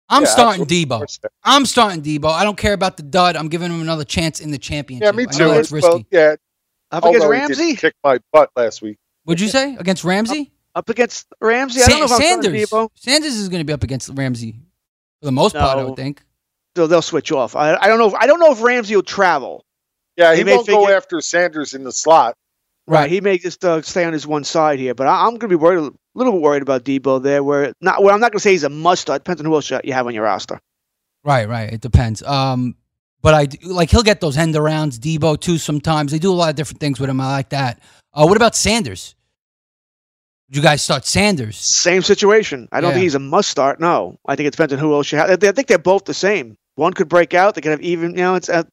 [0.10, 0.66] I'm Yeah, starting.
[0.66, 1.02] Deebo.
[1.02, 1.30] Mostert.
[1.44, 2.32] I'm starting Deebo.
[2.32, 3.36] I don't care about the dud.
[3.36, 5.06] I'm giving him another chance in the championship.
[5.06, 5.40] Yeah, me I too.
[5.40, 5.90] know it's risky.
[5.90, 6.36] Well, yeah.
[6.94, 7.76] Up against although he did Ramsey?
[7.76, 8.98] kick my butt last week.
[9.26, 10.52] Would you say against Ramsey?
[10.76, 11.82] Up against Ramsey?
[11.82, 12.90] I don't know if I'm starting Sanders.
[12.96, 14.60] Sanders is going to be up against Ramsey
[15.20, 15.80] for the most part.
[15.80, 16.22] I would think.
[16.76, 17.56] So they'll switch off.
[17.56, 18.08] I, I don't know.
[18.08, 19.66] If, I don't know if Ramsey will travel.
[20.18, 22.36] Yeah, He he, may won't go after Sanders in the slot.
[22.86, 23.10] Right.
[23.10, 25.48] He may just uh, stay on his one side here, but I, I'm going to
[25.48, 27.44] be worried, a little bit worried about Deebo there.
[27.44, 29.10] Where not, well, I'm not going to say he's a must.
[29.10, 30.60] It depends on who else you have on your roster.
[31.24, 31.72] Right, right.
[31.72, 32.22] It depends.
[32.24, 32.76] Um,
[33.24, 35.00] but I like he'll get those end arounds.
[35.00, 35.58] Deebo too.
[35.58, 37.20] Sometimes they do a lot of different things with him.
[37.20, 37.82] I like that.
[38.14, 39.16] Uh, what about Sanders?
[40.50, 41.58] Would you guys start Sanders?
[41.58, 42.68] Same situation.
[42.72, 42.96] I don't Yeah.
[42.96, 43.80] think he's a must start.
[43.80, 45.32] No, I think it depends on who else you have.
[45.32, 46.56] I think they're both the same.
[46.76, 47.56] One could break out.
[47.56, 48.12] They could have even.
[48.12, 48.64] You know, it's uh,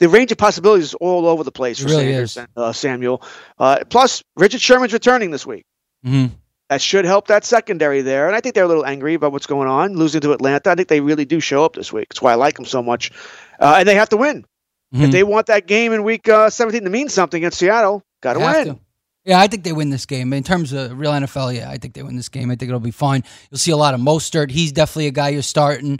[0.00, 3.22] the range of possibilities is all over the place for really Sanders and uh, Samuel.
[3.58, 5.64] Uh, plus, Richard Sherman's returning this week.
[6.04, 6.34] Mm-hmm.
[6.70, 8.28] That should help that secondary there.
[8.28, 10.70] And I think they're a little angry about what's going on, losing to Atlanta.
[10.70, 12.08] I think they really do show up this week.
[12.08, 13.10] That's why I like them so much.
[13.58, 14.46] Uh, and they have to win.
[14.94, 15.02] Mm-hmm.
[15.02, 18.34] If they want that game in week uh, 17 to mean something against Seattle, got
[18.34, 18.78] to win.
[19.24, 20.32] Yeah, I think they win this game.
[20.32, 22.52] In terms of real NFL, yeah, I think they win this game.
[22.52, 23.24] I think it'll be fine.
[23.50, 24.52] You'll see a lot of Mostert.
[24.52, 25.98] He's definitely a guy you're starting.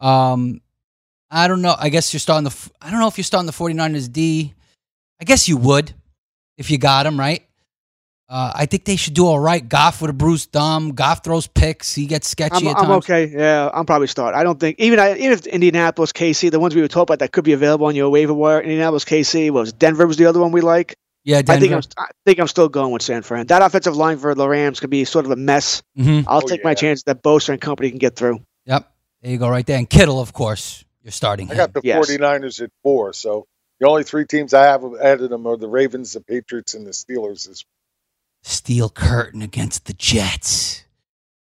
[0.00, 0.60] Um,
[1.32, 1.74] I don't know.
[1.76, 2.70] I guess you're starting the.
[2.80, 4.54] I don't know if you're starting the 49ers D.
[5.20, 5.92] I guess you would
[6.58, 7.44] if you got him right.
[8.32, 9.68] Uh, I think they should do all right.
[9.68, 10.92] Goff with a bruised thumb.
[10.94, 11.94] Goff throws picks.
[11.94, 13.04] He gets sketchy I'm, at I'm times.
[13.04, 13.26] okay.
[13.26, 14.34] Yeah, I'm probably start.
[14.34, 17.18] I don't think even I, even if Indianapolis, KC, the ones we were talking about
[17.18, 18.62] that could be available on your waiver wire.
[18.62, 20.96] Indianapolis, KC was Denver was the other one we like.
[21.24, 23.46] Yeah, I think I'm I think I'm still going with San Fran.
[23.48, 25.82] That offensive line for the Rams could be sort of a mess.
[25.98, 26.24] Mhm.
[26.26, 28.40] I'll Oh, take my chance that Bosa and company can get through.
[28.64, 28.90] Yep.
[29.20, 29.76] There you go, right there.
[29.78, 31.48] And Kittle, of course, you're starting.
[31.48, 31.56] I him.
[31.58, 31.98] got the Yes.
[32.08, 33.12] 49ers at four.
[33.12, 33.46] So
[33.78, 36.92] the only three teams I have added them are the Ravens, the Patriots, and the
[36.92, 37.46] Steelers.
[37.46, 37.62] This
[38.42, 40.84] Steel curtain against the Jets.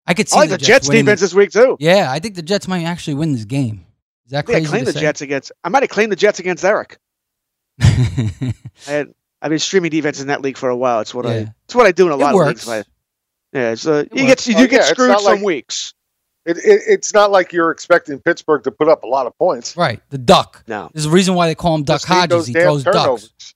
[0.06, 1.76] I could see I like the Jets winning defense this week too.
[1.80, 3.86] Yeah, I think the Jets might actually win this game.
[4.26, 4.70] Is that I think I crazy?
[4.70, 5.06] claimed to the say?
[5.06, 5.52] Jets against.
[5.64, 6.98] I might have claimed the Jets against Eric.
[7.82, 8.54] I
[8.86, 11.00] had, I've been streaming defense in that league for a while.
[11.02, 11.54] It's what I.
[11.66, 12.64] It's what I do in a It lot works.
[12.64, 12.88] of leagues.
[12.88, 12.92] I-
[13.54, 14.46] yeah, so uh, you works.
[14.46, 15.94] get you Oh, do get yeah, screwed some like- weeks.
[16.46, 19.76] it, it, it's not like you're expecting Pittsburgh to put up a lot of points.
[19.78, 20.64] right, the duck.
[20.68, 22.48] No, There's a reason why they call him Duck Just Hodges.
[22.48, 23.30] He throws turnovers.
[23.30, 23.56] ducks.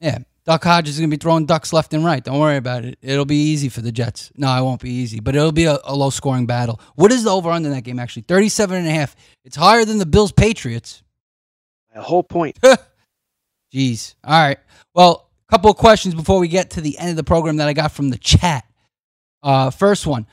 [0.00, 2.22] Yeah, Duck Hodges is gonna be throwing ducks left and right.
[2.22, 2.98] Don't worry about it.
[3.00, 4.32] It'll be easy for the Jets.
[4.36, 6.80] No, it won't be easy, but it'll be a, a low scoring battle.
[6.96, 8.22] What is the over under in that game actually?
[8.22, 9.14] 37 and a half.
[9.44, 11.02] It's higher than the Bills Patriots.
[11.94, 12.58] the whole point.
[13.74, 14.14] Jeez.
[14.24, 14.58] All right.
[14.94, 17.68] Well, a couple of questions before we get to the end of the program that
[17.68, 18.64] I got from the chat.
[19.42, 20.26] Uh, first one,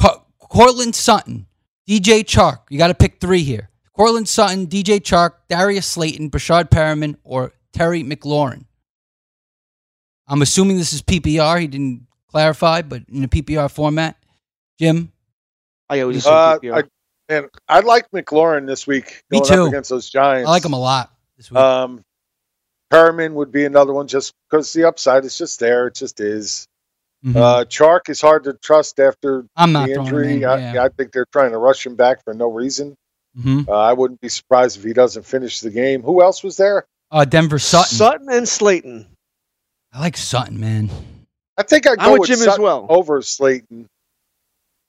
[0.00, 1.46] Co- Courtland Sutton,
[1.88, 2.60] DJ Chark.
[2.70, 3.68] You got to pick three here.
[3.94, 8.64] Courtland Sutton, DJ Chark, Darius Slayton, Breshad Perriman, or Terry McLaurin.
[10.30, 11.60] I'm assuming this is PPR.
[11.60, 14.16] He didn't clarify, but in a PPR format.
[14.78, 15.12] Jim,
[15.88, 16.84] I always Uh, I,
[17.28, 19.62] and I like McLaurin this week Me going too.
[19.64, 20.48] up against those Giants.
[20.48, 21.58] I like him a lot this week.
[21.58, 22.02] Um,
[22.92, 25.88] Perriman would be another one just because the upside is just there.
[25.88, 26.66] It just is.
[27.24, 27.36] Mhm.
[27.36, 30.34] Uh, Chark is hard to trust after I'm not the injury.
[30.36, 30.84] in, I, yeah.
[30.84, 32.94] I think they're trying to rush him back for no reason.
[33.38, 33.68] Mhm.
[33.68, 36.02] Uh, I wouldn't be surprised if he doesn't finish the game.
[36.02, 36.86] Who else was there?
[37.12, 37.96] uh, Denver Sutton.
[37.96, 39.06] Sutton and Slayton.
[39.92, 40.90] I like Sutton, man.
[41.56, 42.86] I think I'd I'm go with with Jim as well.
[42.88, 43.86] over Slayton,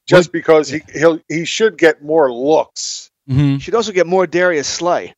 [0.07, 3.09] just because he he'll he should get more looks.
[3.29, 3.57] Mm-hmm.
[3.57, 5.13] Should also get more Darius Slay.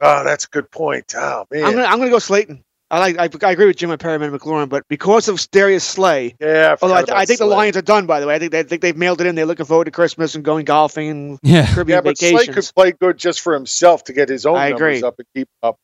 [0.00, 1.14] Oh, that's a good point.
[1.16, 2.62] Oh man, I'm gonna I'm gonna go Slayton.
[2.90, 5.82] I like I, I agree with Jim and Perriman and McLaurin, but because of Darius
[5.84, 6.76] Slay, yeah.
[6.80, 8.06] although I, forgot I about think the Lions are done.
[8.06, 9.34] By the way, I think they I think they've mailed it in.
[9.34, 11.66] They're looking forward to Christmas and going golfing and Yeah.
[11.72, 14.70] Caribbean Yeah, but Slay could play good just for himself to get his own I
[14.70, 15.08] numbers agree.
[15.08, 15.78] up and keep up.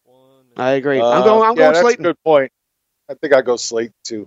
[0.56, 1.00] I agree.
[1.00, 1.42] Uh, I'm going.
[1.42, 2.04] I'm yeah, going that's Slayton.
[2.06, 2.52] a good point.
[3.12, 4.26] I think I go Slayton too.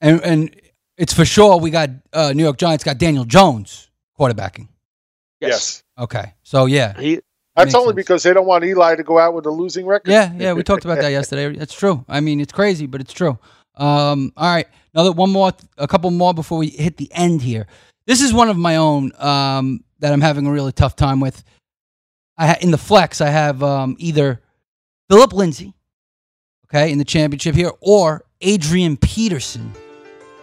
[0.00, 0.60] And and
[0.98, 4.68] it's for sure we got uh, New York Giants got Daniel Jones quarterbacking.
[5.40, 6.34] Yes, Okay.
[6.42, 6.98] So yeah.
[6.98, 7.20] He,
[7.54, 7.96] that's only sense.
[7.96, 10.10] because they don't want Eli to go out with a losing record.
[10.10, 11.48] Yeah, yeah, we talked about that yesterday.
[11.56, 12.04] That's true.
[12.06, 13.38] I mean, it's crazy, but it's true.
[13.76, 17.66] Um, all right, another one more, a couple more before we hit the end here.
[18.06, 21.42] This is one of my own um, that I'm having a really tough time with.
[22.36, 24.42] I ha- in the flex, I have um, either
[25.08, 25.72] Philip Lindsay,
[26.70, 29.72] okay, in the championship here, or Adrian Peterson.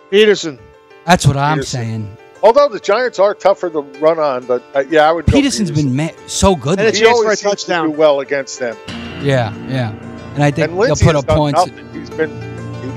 [0.10, 0.60] Peterson.
[1.06, 1.80] That's what I'm Peterson.
[1.82, 2.18] saying.
[2.42, 5.26] Although the Giants are tougher to run on, but uh, yeah, I would.
[5.26, 5.96] go Peterson's Peterson.
[5.96, 6.80] been ma- so good.
[6.80, 8.76] And He chance for always a seems to do well against them.
[9.22, 9.92] Yeah, yeah,
[10.34, 11.58] and I think And they'll put up points.
[11.66, 11.90] nothing.
[11.94, 12.32] He's been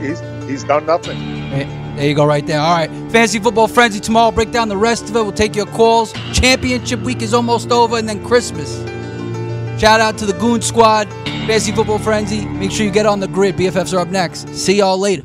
[0.01, 1.17] he- he's he's done nothing.
[1.17, 1.65] Hey,
[1.97, 2.61] There you go, right there.
[2.61, 2.91] All right.
[3.13, 4.31] Fantasy Football Frenzy tomorrow.
[4.33, 5.23] Break down the rest of it.
[5.23, 6.13] We'll take your calls.
[6.33, 8.77] Championship week is almost over, and then Christmas.
[9.79, 11.09] Shout out to the Goon Squad.
[11.47, 12.45] Fantasy Football Frenzy.
[12.47, 13.57] Make sure you get on the grid.
[13.57, 14.49] BFFs are up next.
[14.55, 15.25] See y'all later.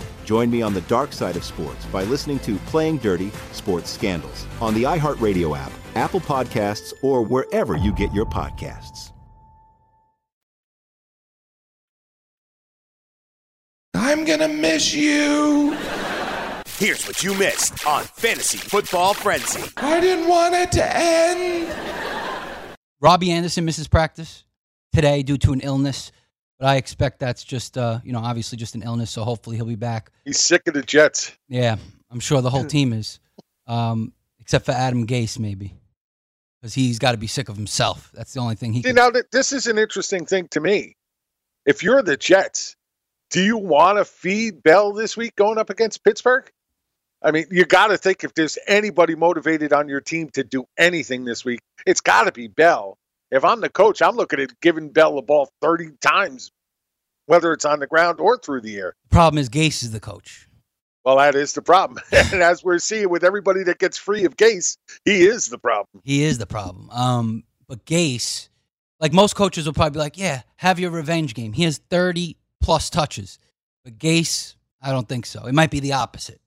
[0.25, 4.45] Join me on the dark side of sports by listening to Playing Dirty Sports Scandals
[4.59, 9.11] on the iHeartRadio app, Apple Podcasts, or wherever you get your podcasts.
[13.93, 15.77] I'm gonna miss you.
[16.77, 19.71] Here's what you missed on Fantasy Football Frenzy.
[19.77, 22.75] I didn't want it to end.
[22.99, 24.43] Robby Anderson misses practice
[24.91, 26.11] today due to an illness,
[26.61, 29.09] but I expect that's just, uh, you know, obviously just an illness.
[29.09, 30.11] So hopefully he'll be back.
[30.25, 31.35] He's sick of the Jets.
[31.49, 31.77] Yeah,
[32.11, 33.19] I'm sure the whole team is,
[33.65, 35.73] um, except for Adam Gase, maybe,
[36.61, 38.11] because he's got to be sick of himself.
[38.13, 38.83] That's the only thing he.
[38.83, 40.97] See, Can, now th- this is an interesting thing to me.
[41.65, 42.75] If you're the Jets,
[43.31, 46.47] do you want to feed Bell this week going up against Pittsburgh?
[47.23, 50.65] I mean, you got to think if there's anybody motivated on your team to do
[50.77, 52.99] anything this week, it's got to be Bell.
[53.31, 56.51] If I'm the coach, I'm looking at giving Bell the ball 30 times,
[57.27, 58.95] whether it's on the ground or through the air.
[59.09, 60.49] problem is Gase is the coach.
[61.05, 61.99] Well, that is the problem.
[62.11, 66.01] and as we're seeing with everybody that gets free of Gase, he is the problem.
[66.03, 66.89] He is the problem.
[66.91, 68.49] Um, but Gase,
[68.99, 72.37] like most coaches, will probably be like, "Yeah, have your revenge game." He has 30
[72.61, 73.39] plus touches,
[73.83, 75.45] but Gase, I don't think so.
[75.45, 76.41] It might be the opposite.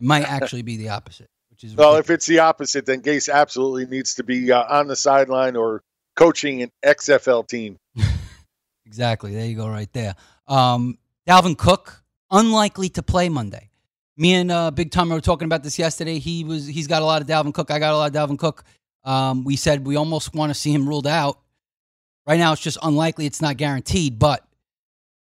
[0.00, 3.32] It might actually be the opposite, which is Well, if it's the opposite, then Gase
[3.32, 5.82] absolutely needs to be uh, on the sideline or
[6.16, 7.76] coaching an XFL team.
[8.86, 9.32] Exactly.
[9.32, 10.16] There you go, right there.
[10.48, 13.70] Um, Dalvin Cook, unlikely to play Monday.
[14.16, 16.18] Me and uh, Big Tom were talking about this yesterday.
[16.18, 17.70] He was he's got a lot of Dalvin Cook.
[17.70, 18.64] I got a lot of Dalvin Cook.
[19.04, 21.38] Um, we said we almost want to see him ruled out.
[22.26, 23.26] Right now, it's just unlikely.
[23.26, 24.44] It's not guaranteed, but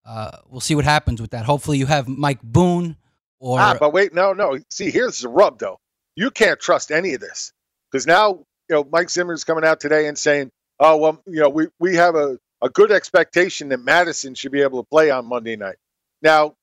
[0.03, 1.45] uh, we'll see what happens with that.
[1.45, 2.97] Hopefully, you have Mike Boone
[3.39, 4.57] or ah, but wait, no, no.
[4.69, 5.79] See, here's the rub, though.
[6.15, 7.53] You can't trust any of this
[7.91, 10.49] because now you know Mike Zimmer's coming out today and saying,
[10.79, 14.61] "Oh, well, you know, we we have a a good expectation that Mattison should be
[14.61, 15.77] able to play on Monday night."
[16.21, 16.55] Now,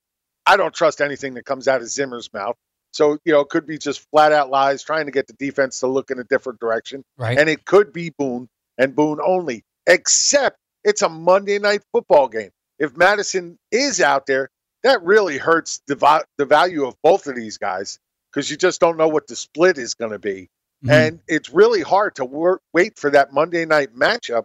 [0.46, 2.56] I don't trust anything that comes out of Zimmer's mouth.
[2.92, 5.80] So, you know, it could be just flat out lies, trying to get the defense
[5.80, 7.04] to look in a different direction.
[7.18, 7.38] Right.
[7.38, 8.48] And it could be Boone
[8.78, 12.50] and Boone only, except it's a Monday night football game.
[12.78, 14.48] If Mattison is out there,
[14.82, 17.98] that really hurts the, the value of both of these guys
[18.32, 20.48] because you just don't know what the split is going to be.
[20.86, 20.90] Mhm.
[20.90, 24.44] And it's really hard to work, wait for that Monday night matchup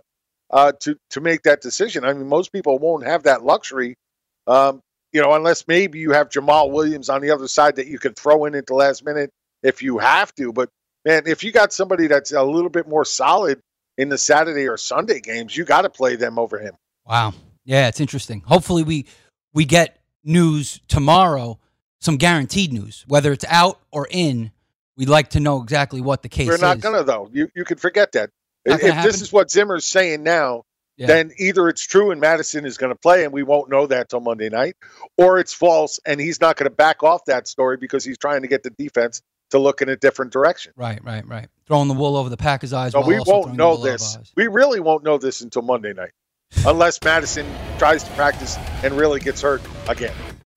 [0.50, 2.04] uh, to, to make that decision.
[2.04, 3.96] I mean, most people won't have that luxury
[4.48, 4.82] um,
[5.12, 8.14] you know, unless maybe you have Jamaal Williams on the other side that you can
[8.14, 9.32] throw in at the last minute
[9.64, 10.54] if you have to.
[10.54, 10.70] But
[11.06, 13.62] man, if you got somebody that's a little bit more solid
[13.98, 16.76] in the Saturday or Sunday games, you got to play them over him.
[17.06, 17.34] Wow.
[17.66, 18.42] Yeah, it's interesting.
[18.46, 19.06] Hopefully we
[19.54, 21.60] we get news tomorrow,
[22.00, 24.52] some guaranteed news, whether it's out or in.
[25.02, 26.84] We'd like to know exactly what the case We're not is.
[26.84, 27.28] gonna though.
[27.34, 28.30] You you can forget that.
[28.64, 31.08] If, this is what Zimmer's saying now, Yeah.
[31.08, 34.10] then either it's true and Mattison is going to play and we won't know that
[34.10, 34.76] till Monday night,
[35.18, 38.43] or it's false and he's not going to back off that story because he's trying
[38.43, 40.72] to get the defense to look in a different direction.
[40.76, 41.47] Right, right, right.
[41.66, 42.93] Throwing the wool over the Packers' eyes.
[42.93, 44.20] While we won't know this.
[44.36, 46.12] We really won't know this until Monday night,
[46.64, 47.47] unless Mattison
[47.80, 50.14] tries to practice and really gets hurt again.